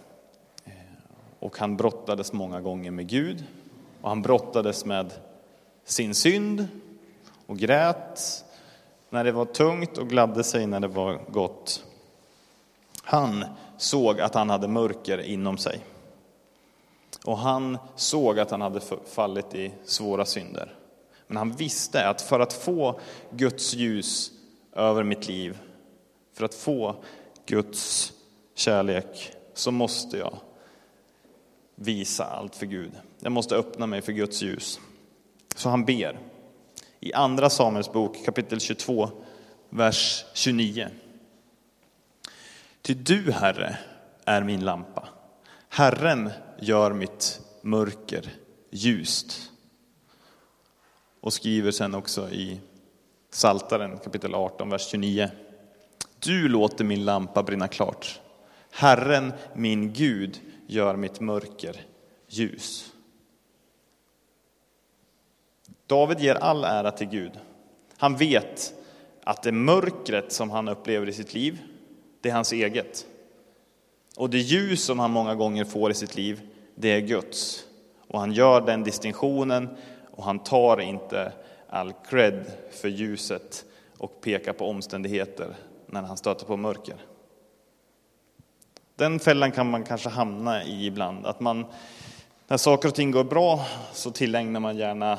Och 1.38 1.58
han 1.58 1.76
brottades 1.76 2.32
många 2.32 2.60
gånger 2.60 2.90
med 2.90 3.08
Gud 3.08 3.44
och 4.00 4.08
han 4.08 4.22
brottades 4.22 4.84
med 4.84 5.12
sin 5.84 6.14
synd 6.14 6.68
och 7.46 7.58
grät 7.58 8.44
när 9.10 9.24
det 9.24 9.32
var 9.32 9.44
tungt 9.44 9.98
och 9.98 10.08
gladde 10.08 10.44
sig 10.44 10.66
när 10.66 10.80
det 10.80 10.88
var 10.88 11.20
gott. 11.28 11.84
Han 13.02 13.44
såg 13.76 14.20
att 14.20 14.34
han 14.34 14.50
hade 14.50 14.68
mörker 14.68 15.18
inom 15.18 15.58
sig. 15.58 15.80
Och 17.24 17.38
han 17.38 17.78
såg 17.96 18.38
att 18.38 18.50
han 18.50 18.60
hade 18.60 18.80
fallit 19.06 19.54
i 19.54 19.72
svåra 19.84 20.24
synder. 20.24 20.74
Men 21.26 21.36
han 21.36 21.52
visste 21.52 22.08
att 22.08 22.22
för 22.22 22.40
att 22.40 22.52
få 22.52 23.00
Guds 23.30 23.74
ljus 23.74 24.30
över 24.72 25.02
mitt 25.02 25.28
liv, 25.28 25.58
för 26.34 26.44
att 26.44 26.54
få 26.54 26.96
Guds 27.46 28.12
kärlek, 28.54 29.32
så 29.54 29.70
måste 29.70 30.18
jag 30.18 30.38
visa 31.76 32.24
allt 32.24 32.56
för 32.56 32.66
Gud. 32.66 32.92
Jag 33.20 33.32
måste 33.32 33.56
öppna 33.56 33.86
mig 33.86 34.02
för 34.02 34.12
Guds 34.12 34.42
ljus. 34.42 34.80
Så 35.54 35.68
han 35.68 35.84
ber. 35.84 36.18
I 37.00 37.12
Andra 37.12 37.50
Samuels 37.50 37.92
bok 37.92 38.24
kapitel 38.24 38.60
22, 38.60 39.10
vers 39.70 40.24
29. 40.34 40.88
Ty 42.82 42.94
du, 42.94 43.32
Herre, 43.32 43.78
är 44.24 44.42
min 44.42 44.64
lampa. 44.64 45.08
Herren 45.68 46.30
gör 46.60 46.92
mitt 46.92 47.40
mörker 47.62 48.32
ljust. 48.70 49.50
Och 51.20 51.32
skriver 51.32 51.70
sen 51.70 51.94
också 51.94 52.30
i 52.30 52.60
Saltaren 53.30 53.98
kapitel 53.98 54.34
18, 54.34 54.70
vers 54.70 54.88
29. 54.88 55.30
Du 56.18 56.48
låter 56.48 56.84
min 56.84 57.04
lampa 57.04 57.42
brinna 57.42 57.68
klart. 57.68 58.20
Herren, 58.70 59.32
min 59.54 59.92
Gud, 59.92 60.40
gör 60.66 60.96
mitt 60.96 61.20
mörker 61.20 61.80
ljus. 62.28 62.92
David 65.86 66.20
ger 66.20 66.34
all 66.34 66.64
ära 66.64 66.90
till 66.90 67.08
Gud. 67.08 67.32
Han 67.96 68.16
vet 68.16 68.74
att 69.24 69.42
det 69.42 69.52
mörkret 69.52 70.32
som 70.32 70.50
han 70.50 70.68
upplever 70.68 71.08
i 71.08 71.12
sitt 71.12 71.34
liv, 71.34 71.58
det 72.20 72.28
är 72.28 72.34
hans 72.34 72.52
eget. 72.52 73.06
Och 74.16 74.30
det 74.30 74.38
ljus 74.38 74.84
som 74.84 74.98
han 74.98 75.10
många 75.10 75.34
gånger 75.34 75.64
får 75.64 75.90
i 75.90 75.94
sitt 75.94 76.16
liv, 76.16 76.40
det 76.74 76.88
är 76.88 77.00
Guds. 77.00 77.64
Och 78.08 78.20
han 78.20 78.32
gör 78.32 78.60
den 78.60 78.82
distinktionen 78.82 79.68
och 80.10 80.24
han 80.24 80.38
tar 80.38 80.80
inte 80.80 81.32
all 81.68 81.92
cred 81.92 82.44
för 82.70 82.88
ljuset 82.88 83.64
och 83.98 84.20
pekar 84.20 84.52
på 84.52 84.68
omständigheter 84.68 85.56
när 85.86 86.02
han 86.02 86.16
stöter 86.16 86.46
på 86.46 86.56
mörker. 86.56 86.96
Den 88.96 89.20
fällan 89.20 89.52
kan 89.52 89.70
man 89.70 89.84
kanske 89.84 90.08
hamna 90.08 90.64
i 90.64 90.86
ibland, 90.86 91.26
att 91.26 91.40
man 91.40 91.66
när 92.48 92.56
saker 92.56 92.88
och 92.88 92.94
ting 92.94 93.10
går 93.10 93.24
bra 93.24 93.66
så 93.92 94.10
tillägnar 94.10 94.60
man 94.60 94.76
gärna 94.76 95.18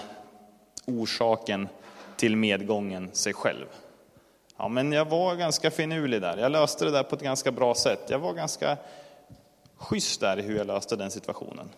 orsaken 0.86 1.68
till 2.16 2.36
medgången 2.36 3.10
sig 3.13 3.34
själv. 3.34 3.66
Ja, 4.58 4.68
men 4.68 4.92
jag 4.92 5.06
var 5.06 5.36
ganska 5.36 5.72
finurlig 5.72 6.22
där. 6.22 6.38
Jag 6.38 6.52
löste 6.52 6.86
det 6.86 6.92
där 6.92 7.04
på 7.04 7.16
ett 7.16 7.22
ganska 7.22 7.52
bra 7.52 7.76
sätt. 7.76 8.00
Jag 8.10 8.20
var 8.20 8.34
ganska 8.34 8.78
schysst 9.78 10.22
där 10.22 10.40
i 10.40 10.42
hur 10.42 10.58
jag 10.58 10.68
löste 10.68 10.96
den 10.96 11.12
situationen. 11.12 11.70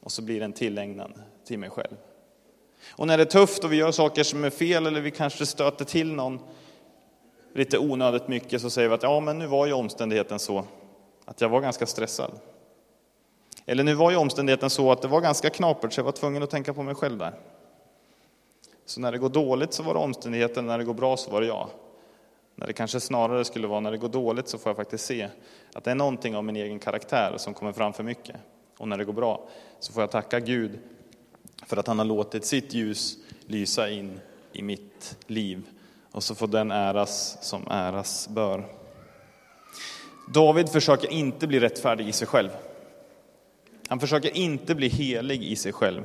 Och 0.00 0.12
så 0.12 0.22
blir 0.22 0.40
den 0.40 0.52
tillägnad 0.52 1.12
till 1.44 1.58
mig 1.58 1.70
själv. 1.70 1.96
Och 2.90 3.06
när 3.06 3.16
det 3.16 3.22
är 3.22 3.24
tufft 3.24 3.64
och 3.64 3.72
vi 3.72 3.76
gör 3.76 3.92
saker 3.92 4.22
som 4.22 4.44
är 4.44 4.50
fel 4.50 4.86
eller 4.86 5.00
vi 5.00 5.10
kanske 5.10 5.46
stöter 5.46 5.84
till 5.84 6.12
någon 6.12 6.38
lite 7.54 7.78
onödigt 7.78 8.28
mycket 8.28 8.62
så 8.62 8.70
säger 8.70 8.88
vi 8.88 8.94
att 8.94 9.02
ja, 9.02 9.20
men 9.20 9.38
nu 9.38 9.46
var 9.46 9.66
ju 9.66 9.72
omständigheten 9.72 10.38
så 10.38 10.64
att 11.26 11.40
jag 11.40 11.48
var 11.48 11.60
ganska 11.60 11.86
stressad. 11.86 12.30
Eller 13.66 13.84
nu 13.84 13.94
var 13.94 14.10
ju 14.10 14.16
omständigheten 14.16 14.70
så 14.70 14.92
att 14.92 15.02
det 15.02 15.08
var 15.08 15.20
ganska 15.20 15.50
knapert 15.50 15.92
så 15.92 16.00
jag 16.00 16.04
var 16.04 16.12
tvungen 16.12 16.42
att 16.42 16.50
tänka 16.50 16.74
på 16.74 16.82
mig 16.82 16.94
själv 16.94 17.18
där. 17.18 17.34
Så 18.86 19.00
när 19.00 19.12
det 19.12 19.18
går 19.18 19.28
dåligt 19.28 19.72
så 19.72 19.82
var 19.82 19.94
det 19.94 20.00
omständigheten, 20.00 20.66
när 20.66 20.78
det 20.78 20.84
går 20.84 20.94
bra 20.94 21.16
så 21.16 21.30
var 21.30 21.40
det 21.40 21.46
jag. 21.46 21.68
När 22.54 22.66
det 22.66 22.72
kanske 22.72 23.00
snarare 23.00 23.44
skulle 23.44 23.66
vara 23.66 23.80
när 23.80 23.90
det 23.90 23.98
går 23.98 24.08
dåligt 24.08 24.48
så 24.48 24.58
får 24.58 24.70
jag 24.70 24.76
faktiskt 24.76 25.04
se 25.04 25.28
att 25.74 25.84
det 25.84 25.90
är 25.90 25.94
någonting 25.94 26.36
av 26.36 26.44
min 26.44 26.56
egen 26.56 26.78
karaktär 26.78 27.34
som 27.36 27.54
kommer 27.54 27.72
fram 27.72 27.92
för 27.92 28.02
mycket. 28.02 28.36
Och 28.78 28.88
när 28.88 28.96
det 28.96 29.04
går 29.04 29.12
bra 29.12 29.48
så 29.80 29.92
får 29.92 30.02
jag 30.02 30.10
tacka 30.10 30.40
Gud 30.40 30.78
för 31.66 31.76
att 31.76 31.86
han 31.86 31.98
har 31.98 32.06
låtit 32.06 32.44
sitt 32.44 32.74
ljus 32.74 33.16
lysa 33.46 33.90
in 33.90 34.20
i 34.52 34.62
mitt 34.62 35.16
liv. 35.26 35.62
Och 36.12 36.22
så 36.22 36.34
får 36.34 36.46
den 36.46 36.70
äras 36.70 37.38
som 37.40 37.68
äras 37.70 38.28
bör. 38.28 38.64
David 40.26 40.68
försöker 40.68 41.12
inte 41.12 41.46
bli 41.46 41.60
rättfärdig 41.60 42.08
i 42.08 42.12
sig 42.12 42.26
själv. 42.26 42.50
Han 43.88 44.00
försöker 44.00 44.36
inte 44.36 44.74
bli 44.74 44.88
helig 44.88 45.44
i 45.44 45.56
sig 45.56 45.72
själv. 45.72 46.02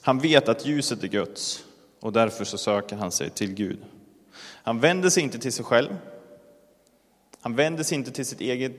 Han 0.00 0.18
vet 0.18 0.48
att 0.48 0.66
ljuset 0.66 1.02
är 1.02 1.08
Guds 1.08 1.64
och 2.00 2.12
därför 2.12 2.44
så 2.44 2.58
söker 2.58 2.96
han 2.96 3.12
sig 3.12 3.30
till 3.30 3.54
Gud. 3.54 3.78
Han 4.62 4.80
vänder 4.80 5.10
sig 5.10 5.22
inte 5.22 5.38
till 5.38 5.52
sig 5.52 5.64
själv. 5.64 5.96
Han 7.40 7.56
vänder 7.56 7.84
sig 7.84 7.98
inte 7.98 8.10
till 8.10 8.26
sitt 8.26 8.40
eget 8.40 8.76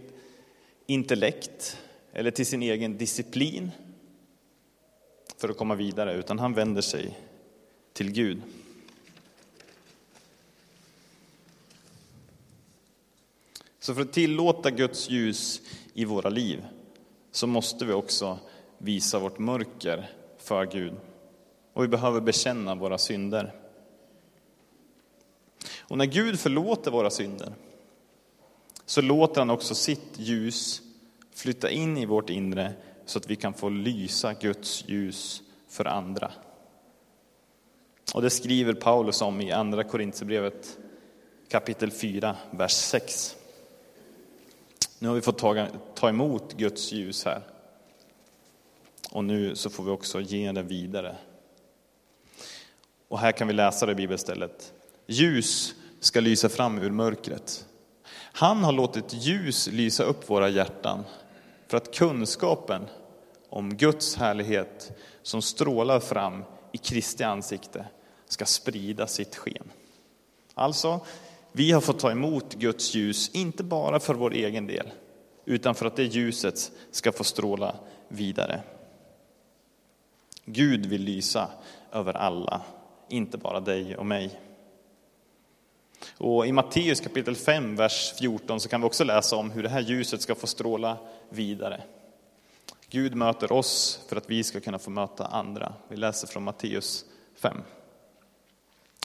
intellekt 0.86 1.78
eller 2.14 2.32
till 2.32 2.46
sin 2.46 2.64
egen 2.64 2.98
disciplin 2.98 3.72
för 5.38 5.50
att 5.50 5.58
komma 5.58 5.76
vidare, 5.76 6.14
utan 6.14 6.40
han 6.40 6.54
vänder 6.54 6.82
sig 6.82 7.20
till 7.94 8.12
Gud. 8.12 8.42
Så 13.90 13.96
för 13.96 14.02
att 14.02 14.14
tillåta 14.14 14.72
Guds 14.72 15.10
ljus 15.10 15.62
i 15.94 16.06
våra 16.06 16.30
liv 16.30 16.66
så 17.32 17.48
måste 17.48 17.86
vi 17.86 17.94
också 17.94 18.40
visa 18.78 19.20
vårt 19.20 19.40
mörker 19.40 20.10
för 20.38 20.66
Gud. 20.66 20.94
och 21.74 21.84
vi 21.84 21.88
behöver 21.88 22.22
bekänna 22.22 22.76
våra 22.76 22.98
synder. 22.98 23.56
Och 25.80 25.98
när 25.98 26.06
Gud 26.06 26.40
förlåter 26.40 26.92
våra 26.92 27.10
synder 27.10 27.54
så 28.86 29.02
låter 29.02 29.42
han 29.42 29.50
också 29.50 29.76
sitt 29.76 30.20
ljus 30.20 30.82
flytta 31.34 31.70
in 31.70 31.98
i 31.98 32.06
vårt 32.06 32.30
inre 32.30 32.74
så 33.06 33.20
att 33.20 33.30
vi 33.30 33.36
kan 33.36 33.54
få 33.54 33.70
lysa 33.70 34.34
Guds 34.34 34.84
ljus 34.88 35.42
för 35.68 35.86
andra. 35.86 36.32
Och 38.14 38.22
det 38.22 38.30
skriver 38.30 38.74
Paulus 38.74 39.22
om 39.22 39.42
i 39.42 39.52
Andra 39.52 39.84
Korintierbrevet 39.84 40.78
kapitel 41.48 41.92
4, 41.92 42.36
vers 42.52 42.74
6. 42.74 43.36
Nu 45.00 45.08
har 45.08 45.16
vi 45.16 45.22
fått 45.22 45.38
ta, 45.38 45.68
ta 45.96 46.10
emot 46.10 46.54
Guds 46.54 46.92
ljus 46.92 47.26
här. 47.26 47.42
Och 49.12 49.24
nu 49.24 49.56
så 49.56 49.70
får 49.70 49.84
vi 49.84 49.92
också 49.92 50.22
ge 50.22 50.52
det 50.52 50.64
vidare. 50.64 51.16
Och 53.08 53.20
här 53.20 53.32
kan 53.32 53.48
vi 53.48 53.54
läsa 53.54 53.86
det 53.86 53.92
i 53.92 53.96
bibelstället. 53.96 54.74
Ljus 55.08 55.76
ska 56.00 56.20
lysa 56.20 56.50
fram 56.50 56.80
ur 56.80 56.92
mörkret. 56.92 57.66
Han 58.14 58.64
har 58.64 58.72
låtit 58.72 59.14
ljus 59.14 59.68
lysa 59.68 60.04
upp 60.04 60.30
våra 60.30 60.50
hjärtan 60.50 61.04
för 61.68 61.78
att 61.78 61.94
kunskapen 61.96 62.88
om 63.50 63.76
Guds 63.76 64.16
härlighet 64.16 64.98
som 65.22 65.42
strålar 65.42 66.00
fram 66.00 66.44
i 66.72 66.78
Kristi 66.78 67.24
ansikte 67.24 67.86
ska 68.28 68.46
sprida 68.46 69.08
sitt 69.08 69.36
sken. 69.36 69.72
Alltså, 70.54 71.00
vi 71.52 71.72
har 71.72 71.82
fått 71.82 72.00
ta 72.00 72.12
emot 72.12 72.54
Guds 72.54 72.96
ljus, 72.96 73.30
inte 73.34 73.64
bara 73.64 74.00
för 74.00 74.14
vår 74.14 74.34
egen 74.34 74.68
del, 74.68 74.92
utan 75.46 75.76
för 75.76 75.86
att 75.86 75.96
det 75.96 76.04
ljuset 76.04 76.72
ska 76.92 77.12
få 77.12 77.24
stråla 77.24 77.76
vidare. 78.08 78.62
Gud 80.46 80.86
vill 80.86 81.02
lysa 81.02 81.50
över 81.92 82.14
alla, 82.14 82.62
inte 83.10 83.38
bara 83.38 83.60
dig 83.60 83.98
och 83.98 84.06
mig. 84.06 84.40
Och 86.18 86.48
I 86.48 86.52
Matteus 86.52 87.00
kapitel 87.00 87.36
5, 87.36 87.76
vers 87.76 88.14
14 88.20 88.60
så 88.60 88.70
kan 88.70 88.82
vi 88.82 88.88
också 88.88 89.04
läsa 89.04 89.36
om 89.36 89.52
hur 89.52 89.64
det 89.64 89.70
här 89.70 89.82
ljuset 89.82 90.22
ska 90.22 90.36
få 90.36 90.48
stråla 90.48 90.98
vidare. 91.30 91.82
Gud 92.90 93.16
möter 93.16 93.52
oss 93.52 94.00
för 94.08 94.16
att 94.16 94.30
vi 94.30 94.44
ska 94.44 94.60
kunna 94.60 94.80
få 94.80 94.90
möta 94.90 95.26
andra. 95.26 95.74
Vi 95.88 95.98
läser 95.98 96.28
från 96.28 96.44
Matteus 96.44 97.06
5. 97.36 97.58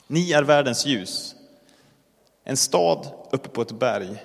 Ni 0.07 0.33
är 0.33 0.43
världens 0.43 0.87
ljus. 0.87 1.35
En 2.45 2.57
stad 2.57 3.07
uppe 3.31 3.49
på 3.49 3.63
ett 3.63 3.73
berg 3.73 4.23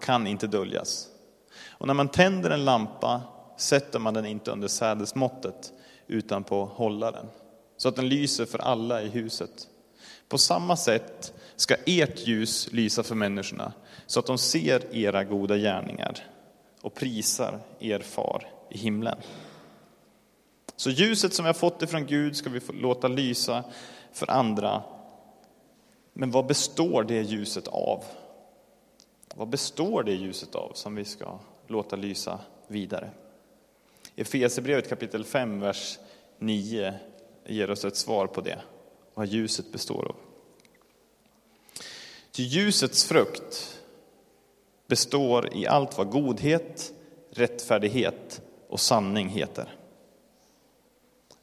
kan 0.00 0.26
inte 0.26 0.46
döljas. 0.46 1.08
Och 1.68 1.86
när 1.86 1.94
man 1.94 2.08
tänder 2.08 2.50
en 2.50 2.64
lampa 2.64 3.20
sätter 3.56 3.98
man 3.98 4.14
den 4.14 4.26
inte 4.26 4.50
under 4.50 4.68
sädesmåttet 4.68 5.72
utan 6.06 6.44
på 6.44 6.64
hållaren, 6.64 7.26
så 7.76 7.88
att 7.88 7.96
den 7.96 8.08
lyser 8.08 8.44
för 8.44 8.58
alla 8.58 9.02
i 9.02 9.08
huset. 9.08 9.68
På 10.28 10.38
samma 10.38 10.76
sätt 10.76 11.34
ska 11.56 11.74
ert 11.86 12.26
ljus 12.26 12.68
lysa 12.72 13.02
för 13.02 13.14
människorna, 13.14 13.72
så 14.06 14.20
att 14.20 14.26
de 14.26 14.38
ser 14.38 14.94
era 14.94 15.24
goda 15.24 15.56
gärningar 15.56 16.18
och 16.80 16.94
prisar 16.94 17.60
er 17.78 17.98
far 17.98 18.46
i 18.70 18.78
himlen. 18.78 19.18
Så 20.76 20.90
ljuset 20.90 21.34
som 21.34 21.44
vi 21.44 21.48
har 21.48 21.54
fått 21.54 21.82
ifrån 21.82 22.06
Gud 22.06 22.36
ska 22.36 22.50
vi 22.50 22.60
låta 22.72 23.08
lysa 23.08 23.64
för 24.12 24.30
andra. 24.30 24.82
Men 26.12 26.30
vad 26.30 26.46
består 26.46 27.02
det 27.02 27.22
ljuset 27.22 27.68
av? 27.68 28.04
Vad 29.34 29.48
består 29.48 30.02
det 30.02 30.12
ljuset 30.12 30.54
av 30.54 30.72
som 30.74 30.94
vi 30.94 31.04
ska 31.04 31.38
låta 31.66 31.96
lysa 31.96 32.40
vidare? 32.66 33.10
Efesierbrevet 34.16 34.88
kapitel 34.88 35.24
5, 35.24 35.60
vers 35.60 35.98
9 36.38 36.94
ger 37.46 37.70
oss 37.70 37.84
ett 37.84 37.96
svar 37.96 38.26
på 38.26 38.40
det, 38.40 38.58
vad 39.14 39.26
ljuset 39.26 39.72
består 39.72 40.04
av. 40.04 40.16
Ty 42.30 42.42
ljusets 42.42 43.04
frukt 43.04 43.80
består 44.86 45.56
i 45.56 45.66
allt 45.66 45.98
vad 45.98 46.10
godhet, 46.10 46.92
rättfärdighet 47.30 48.42
och 48.68 48.80
sanning 48.80 49.28
heter. 49.28 49.74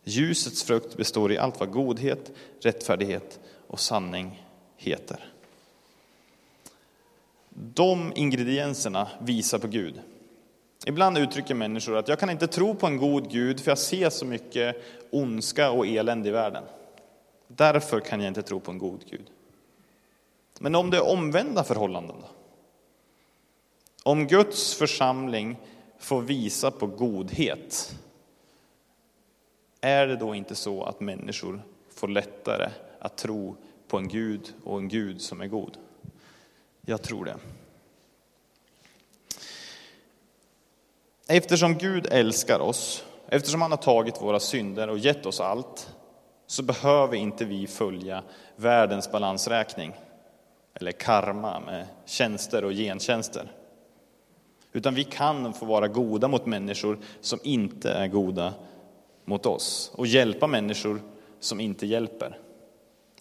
Ljusets 0.04 0.64
frukt 0.64 0.98
består 0.98 1.32
i 1.32 1.38
allt 1.38 1.60
vad 1.60 1.72
godhet, 1.72 2.32
rättfärdighet 2.62 3.40
och 3.68 3.80
sanning 3.80 4.49
heter. 4.80 5.26
De 7.50 8.14
ingredienserna 8.16 9.08
visar 9.20 9.60
på 9.60 9.68
Gud. 9.68 10.02
Ibland 10.86 11.18
uttrycker 11.18 11.56
människor 11.56 11.98
att 11.98 12.08
jag 12.08 12.20
kan 12.20 12.30
inte 12.30 12.48
tro 12.48 12.76
på 12.76 12.88
en 12.88 12.98
god 12.98 13.32
Gud 13.32 13.60
för 13.60 13.72
jag 13.72 13.78
ser 13.78 14.10
så 14.10 14.26
mycket 14.26 14.76
ondska 15.12 15.72
och 15.72 15.88
elände 15.88 16.30
i 16.30 16.32
världen. 16.32 16.64
Därför 17.48 18.00
kan 18.00 18.20
jag 18.20 18.28
inte 18.28 18.42
tro 18.42 18.60
på 18.60 18.72
en 18.72 18.78
god 18.78 19.06
Gud. 19.10 19.32
Men 20.60 20.76
om 20.76 20.90
det 20.90 20.98
är 20.98 21.08
omvända 21.08 21.64
förhållanden 21.64 22.16
då? 22.22 22.28
Om 24.04 24.28
Guds 24.28 24.76
församling 24.76 25.58
får 26.00 26.22
visa 26.22 26.72
på 26.72 26.88
godhet, 26.88 27.96
är 29.82 30.08
det 30.08 30.16
då 30.16 30.36
inte 30.36 30.56
så 30.56 30.84
att 30.84 31.00
människor 31.00 31.62
får 31.90 32.08
lättare 32.08 32.70
att 33.00 33.18
tro 33.18 33.56
på 33.90 33.98
en 33.98 34.08
Gud 34.08 34.54
och 34.64 34.78
en 34.78 34.88
Gud 34.88 35.22
som 35.22 35.42
är 35.42 35.48
god? 35.48 35.78
Jag 36.86 37.02
tror 37.02 37.26
det. 37.26 37.38
Eftersom 41.28 41.78
Gud 41.78 42.08
älskar 42.12 42.60
oss, 42.60 43.06
eftersom 43.28 43.62
han 43.62 43.72
har 43.72 43.78
tagit 43.78 44.22
våra 44.22 44.40
synder 44.40 44.90
och 44.90 44.98
gett 44.98 45.26
oss 45.26 45.40
allt, 45.40 45.96
så 46.48 46.64
behöver 46.64 47.16
inte 47.16 47.46
vi 47.46 47.68
följa 47.68 48.24
världens 48.56 49.12
balansräkning, 49.12 49.94
eller 50.74 50.92
karma 50.92 51.60
med 51.60 51.88
tjänster 52.06 52.64
och 52.64 52.72
gentjänster. 52.72 53.52
Utan 54.72 54.96
vi 54.96 55.04
kan 55.04 55.54
få 55.54 55.66
vara 55.66 55.88
goda 55.88 56.28
mot 56.28 56.46
människor 56.46 57.00
som 57.22 57.40
inte 57.44 57.92
är 57.92 58.08
goda 58.08 58.54
mot 59.26 59.46
oss 59.46 59.92
och 59.96 60.08
hjälpa 60.08 60.48
människor 60.48 61.02
som 61.40 61.60
inte 61.60 61.86
hjälper. 61.86 62.40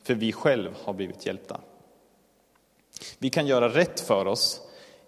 För 0.08 0.14
vi 0.14 0.32
själv 0.32 0.74
har 0.84 0.92
blivit 0.92 1.26
hjälpta. 1.26 1.60
Vi 3.18 3.30
kan 3.30 3.46
göra 3.46 3.68
rätt 3.68 4.00
för 4.00 4.26
oss 4.26 4.60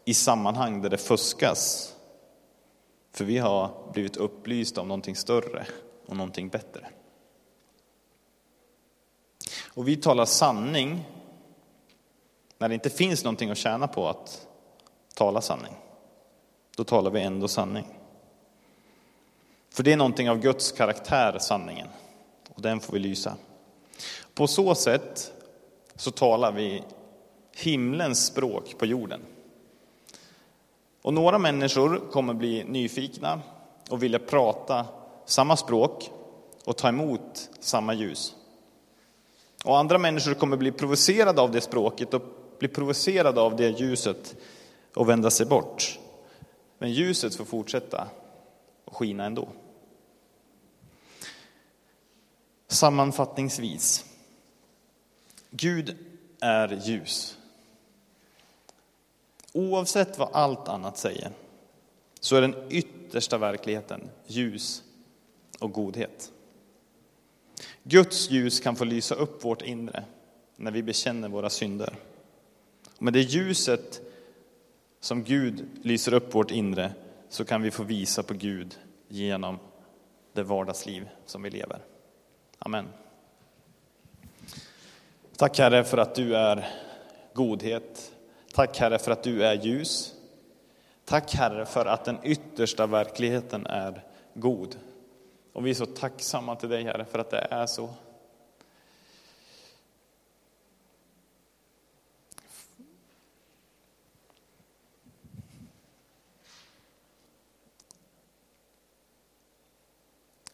i 0.04 0.14
sammanhang 0.14 0.82
där 0.82 0.90
det 0.90 0.98
fuskas 0.98 1.94
för 3.12 3.24
vi 3.24 3.38
har 3.38 3.92
blivit 3.92 4.16
upplysta 4.16 4.80
om 4.80 4.88
någonting 4.88 5.16
större 5.16 5.66
och 6.06 6.16
någonting 6.16 6.48
bättre. 6.48 6.86
Och 9.74 9.88
vi 9.88 9.96
talar 9.96 10.24
sanning 10.24 11.08
när 12.58 12.68
det 12.68 12.74
inte 12.74 12.90
finns 12.90 13.24
någonting 13.24 13.50
att 13.50 13.58
tjäna 13.58 13.88
på 13.88 14.08
att 14.08 14.46
tala 15.14 15.40
sanning. 15.40 15.72
Då 16.76 16.84
talar 16.84 17.10
vi 17.10 17.20
ändå 17.20 17.48
sanning. 17.48 17.86
För 19.70 19.82
det 19.82 19.92
är 19.92 19.96
någonting 19.96 20.30
av 20.30 20.40
Guds 20.40 20.72
karaktär, 20.72 21.38
sanningen. 21.38 21.88
Och 22.54 22.62
den 22.62 22.80
får 22.80 22.92
vi 22.92 22.98
lysa. 22.98 23.36
På 24.40 24.46
så 24.46 24.74
sätt 24.74 25.32
så 25.96 26.10
talar 26.10 26.52
vi 26.52 26.82
himlens 27.56 28.26
språk 28.26 28.78
på 28.78 28.86
jorden. 28.86 29.20
Och 31.02 31.14
några 31.14 31.38
människor 31.38 32.10
kommer 32.10 32.34
bli 32.34 32.64
nyfikna 32.64 33.40
och 33.90 34.02
vilja 34.02 34.18
prata 34.18 34.86
samma 35.24 35.56
språk 35.56 36.10
och 36.64 36.76
ta 36.76 36.88
emot 36.88 37.50
samma 37.58 37.94
ljus. 37.94 38.34
Och 39.64 39.78
andra 39.78 39.98
människor 39.98 40.34
kommer 40.34 40.56
bli 40.56 40.72
provocerade 40.72 41.40
av 41.40 41.50
det 41.50 41.60
språket 41.60 42.14
och 42.14 42.22
bli 42.58 42.68
provocerade 42.68 43.40
av 43.40 43.56
det 43.56 43.68
ljuset 43.68 44.36
och 44.94 45.08
vända 45.08 45.30
sig 45.30 45.46
bort. 45.46 45.98
Men 46.78 46.92
ljuset 46.92 47.34
får 47.34 47.44
fortsätta 47.44 48.08
och 48.84 48.96
skina 48.96 49.24
ändå. 49.24 49.48
Sammanfattningsvis. 52.68 54.09
Gud 55.50 55.96
är 56.40 56.80
ljus. 56.84 57.38
Oavsett 59.52 60.18
vad 60.18 60.28
allt 60.32 60.68
annat 60.68 60.98
säger 60.98 61.32
så 62.20 62.36
är 62.36 62.40
den 62.40 62.54
yttersta 62.70 63.38
verkligheten 63.38 64.10
ljus 64.26 64.82
och 65.58 65.72
godhet. 65.72 66.32
Guds 67.82 68.30
ljus 68.30 68.60
kan 68.60 68.76
få 68.76 68.84
lysa 68.84 69.14
upp 69.14 69.44
vårt 69.44 69.62
inre 69.62 70.04
när 70.56 70.70
vi 70.70 70.82
bekänner 70.82 71.28
våra 71.28 71.50
synder. 71.50 71.96
Med 72.98 73.12
det 73.12 73.20
ljuset 73.20 74.00
som 75.00 75.24
Gud 75.24 75.68
lyser 75.82 76.14
upp 76.14 76.34
vårt 76.34 76.50
inre 76.50 76.92
så 77.28 77.44
kan 77.44 77.62
vi 77.62 77.70
få 77.70 77.82
visa 77.82 78.22
på 78.22 78.34
Gud 78.34 78.78
genom 79.08 79.58
det 80.32 80.42
vardagsliv 80.42 81.08
som 81.26 81.42
vi 81.42 81.50
lever. 81.50 81.80
Amen. 82.58 82.88
Tack 85.40 85.58
Herre 85.58 85.84
för 85.84 85.98
att 85.98 86.14
du 86.14 86.36
är 86.36 86.68
godhet. 87.34 88.12
Tack 88.52 88.78
Herre 88.78 88.98
för 88.98 89.10
att 89.10 89.22
du 89.22 89.44
är 89.44 89.54
ljus. 89.54 90.14
Tack 91.04 91.34
Herre 91.34 91.66
för 91.66 91.86
att 91.86 92.04
den 92.04 92.18
yttersta 92.24 92.86
verkligheten 92.86 93.66
är 93.66 94.04
god. 94.34 94.76
Och 95.52 95.66
vi 95.66 95.70
är 95.70 95.74
så 95.74 95.86
tacksamma 95.86 96.56
till 96.56 96.68
dig 96.68 96.84
Herre 96.84 97.04
för 97.04 97.18
att 97.18 97.30
det 97.30 97.46
är 97.50 97.66
så. 97.66 97.94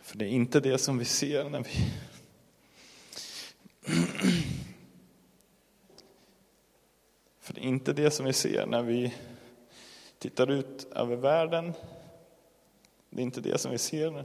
För 0.01 0.19
det 0.19 0.25
är 0.25 0.29
inte 0.29 0.61
det 0.61 0.79
som 0.79 0.99
vi 0.99 1.05
ser 1.05 1.49
när 1.49 1.61
vi 1.61 1.93
För 7.47 7.55
det 7.55 7.61
är 7.61 7.65
inte 7.65 7.93
det 7.93 8.11
som 8.11 8.27
vi 8.27 8.33
ser 8.33 8.67
när 8.67 8.83
vi 8.83 9.15
tittar 10.19 10.51
ut 10.51 10.87
över 10.95 11.17
världen. 11.17 11.73
Det 13.11 13.21
är 13.21 13.23
inte 13.23 13.41
det 13.41 13.59
som 13.59 13.71
vi 13.71 13.79
ser. 13.79 14.25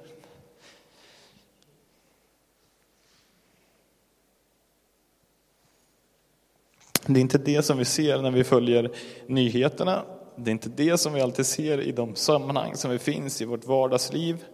Det 7.05 7.19
är 7.19 7.21
inte 7.21 7.37
det 7.37 7.63
som 7.63 7.77
vi 7.77 7.85
ser 7.85 8.21
när 8.21 8.31
vi 8.31 8.43
följer 8.43 8.91
nyheterna. 9.27 10.05
Det 10.35 10.49
är 10.49 10.53
inte 10.53 10.69
det 10.69 10.97
som 10.97 11.13
vi 11.13 11.21
alltid 11.21 11.45
ser 11.45 11.81
i 11.81 11.91
de 11.91 12.15
sammanhang 12.15 12.75
som 12.75 12.91
vi 12.91 12.99
finns 12.99 13.41
i 13.41 13.45
vårt 13.45 13.65
vardagsliv. 13.65 14.45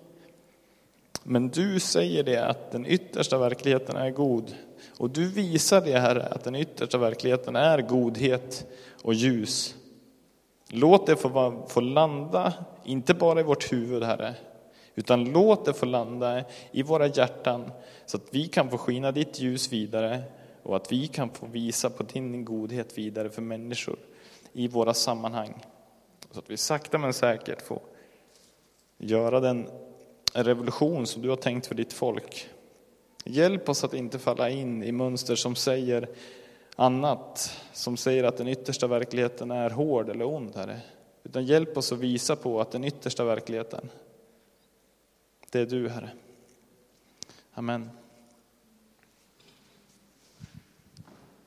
Men 1.29 1.49
du 1.49 1.79
säger 1.79 2.23
det 2.23 2.45
att 2.45 2.71
den 2.71 2.85
yttersta 2.85 3.37
verkligheten 3.37 3.95
är 3.95 4.11
god. 4.11 4.55
Och 4.97 5.09
du 5.09 5.27
visar 5.29 5.81
det, 5.81 5.99
Herre, 5.99 6.23
att 6.23 6.43
den 6.43 6.55
yttersta 6.55 6.97
verkligheten 6.97 7.55
är 7.55 7.81
godhet 7.81 8.65
och 9.03 9.13
ljus. 9.13 9.75
Låt 10.69 11.05
det 11.05 11.15
få, 11.15 11.65
få 11.69 11.81
landa, 11.81 12.53
inte 12.83 13.13
bara 13.13 13.39
i 13.39 13.43
vårt 13.43 13.73
huvud, 13.73 14.03
Herre, 14.03 14.35
utan 14.95 15.25
låt 15.25 15.65
det 15.65 15.73
få 15.73 15.85
landa 15.85 16.43
i 16.71 16.83
våra 16.83 17.07
hjärtan 17.07 17.71
så 18.05 18.17
att 18.17 18.27
vi 18.31 18.47
kan 18.47 18.69
få 18.69 18.77
skina 18.77 19.11
ditt 19.11 19.39
ljus 19.39 19.73
vidare 19.73 20.23
och 20.63 20.75
att 20.75 20.91
vi 20.91 21.07
kan 21.07 21.29
få 21.29 21.45
visa 21.45 21.89
på 21.89 22.03
din 22.03 22.45
godhet 22.45 22.97
vidare 22.97 23.29
för 23.29 23.41
människor 23.41 23.99
i 24.53 24.67
våra 24.67 24.93
sammanhang. 24.93 25.63
Så 26.31 26.39
att 26.39 26.49
vi 26.49 26.57
sakta 26.57 26.97
men 26.97 27.13
säkert 27.13 27.61
får 27.61 27.81
göra 28.97 29.39
den 29.39 29.69
en 30.37 30.43
revolution 30.43 31.07
som 31.07 31.21
du 31.21 31.29
har 31.29 31.35
tänkt 31.35 31.67
för 31.67 31.75
ditt 31.75 31.93
folk. 31.93 32.49
Hjälp 33.25 33.69
oss 33.69 33.83
att 33.83 33.93
inte 33.93 34.19
falla 34.19 34.49
in 34.49 34.83
i 34.83 34.91
mönster 34.91 35.35
som 35.35 35.55
säger 35.55 36.09
annat, 36.75 37.57
som 37.73 37.97
säger 37.97 38.23
att 38.23 38.37
den 38.37 38.47
yttersta 38.47 38.87
verkligheten 38.87 39.51
är 39.51 39.69
hård 39.69 40.09
eller 40.09 40.25
ond, 40.25 40.55
Herre. 40.55 40.79
Utan 41.23 41.45
hjälp 41.45 41.77
oss 41.77 41.91
att 41.91 41.99
visa 41.99 42.35
på 42.35 42.61
att 42.61 42.71
den 42.71 42.83
yttersta 42.83 43.23
verkligheten, 43.23 43.89
det 45.51 45.59
är 45.59 45.65
du, 45.65 45.89
Herre. 45.89 46.09
Amen. 47.53 47.89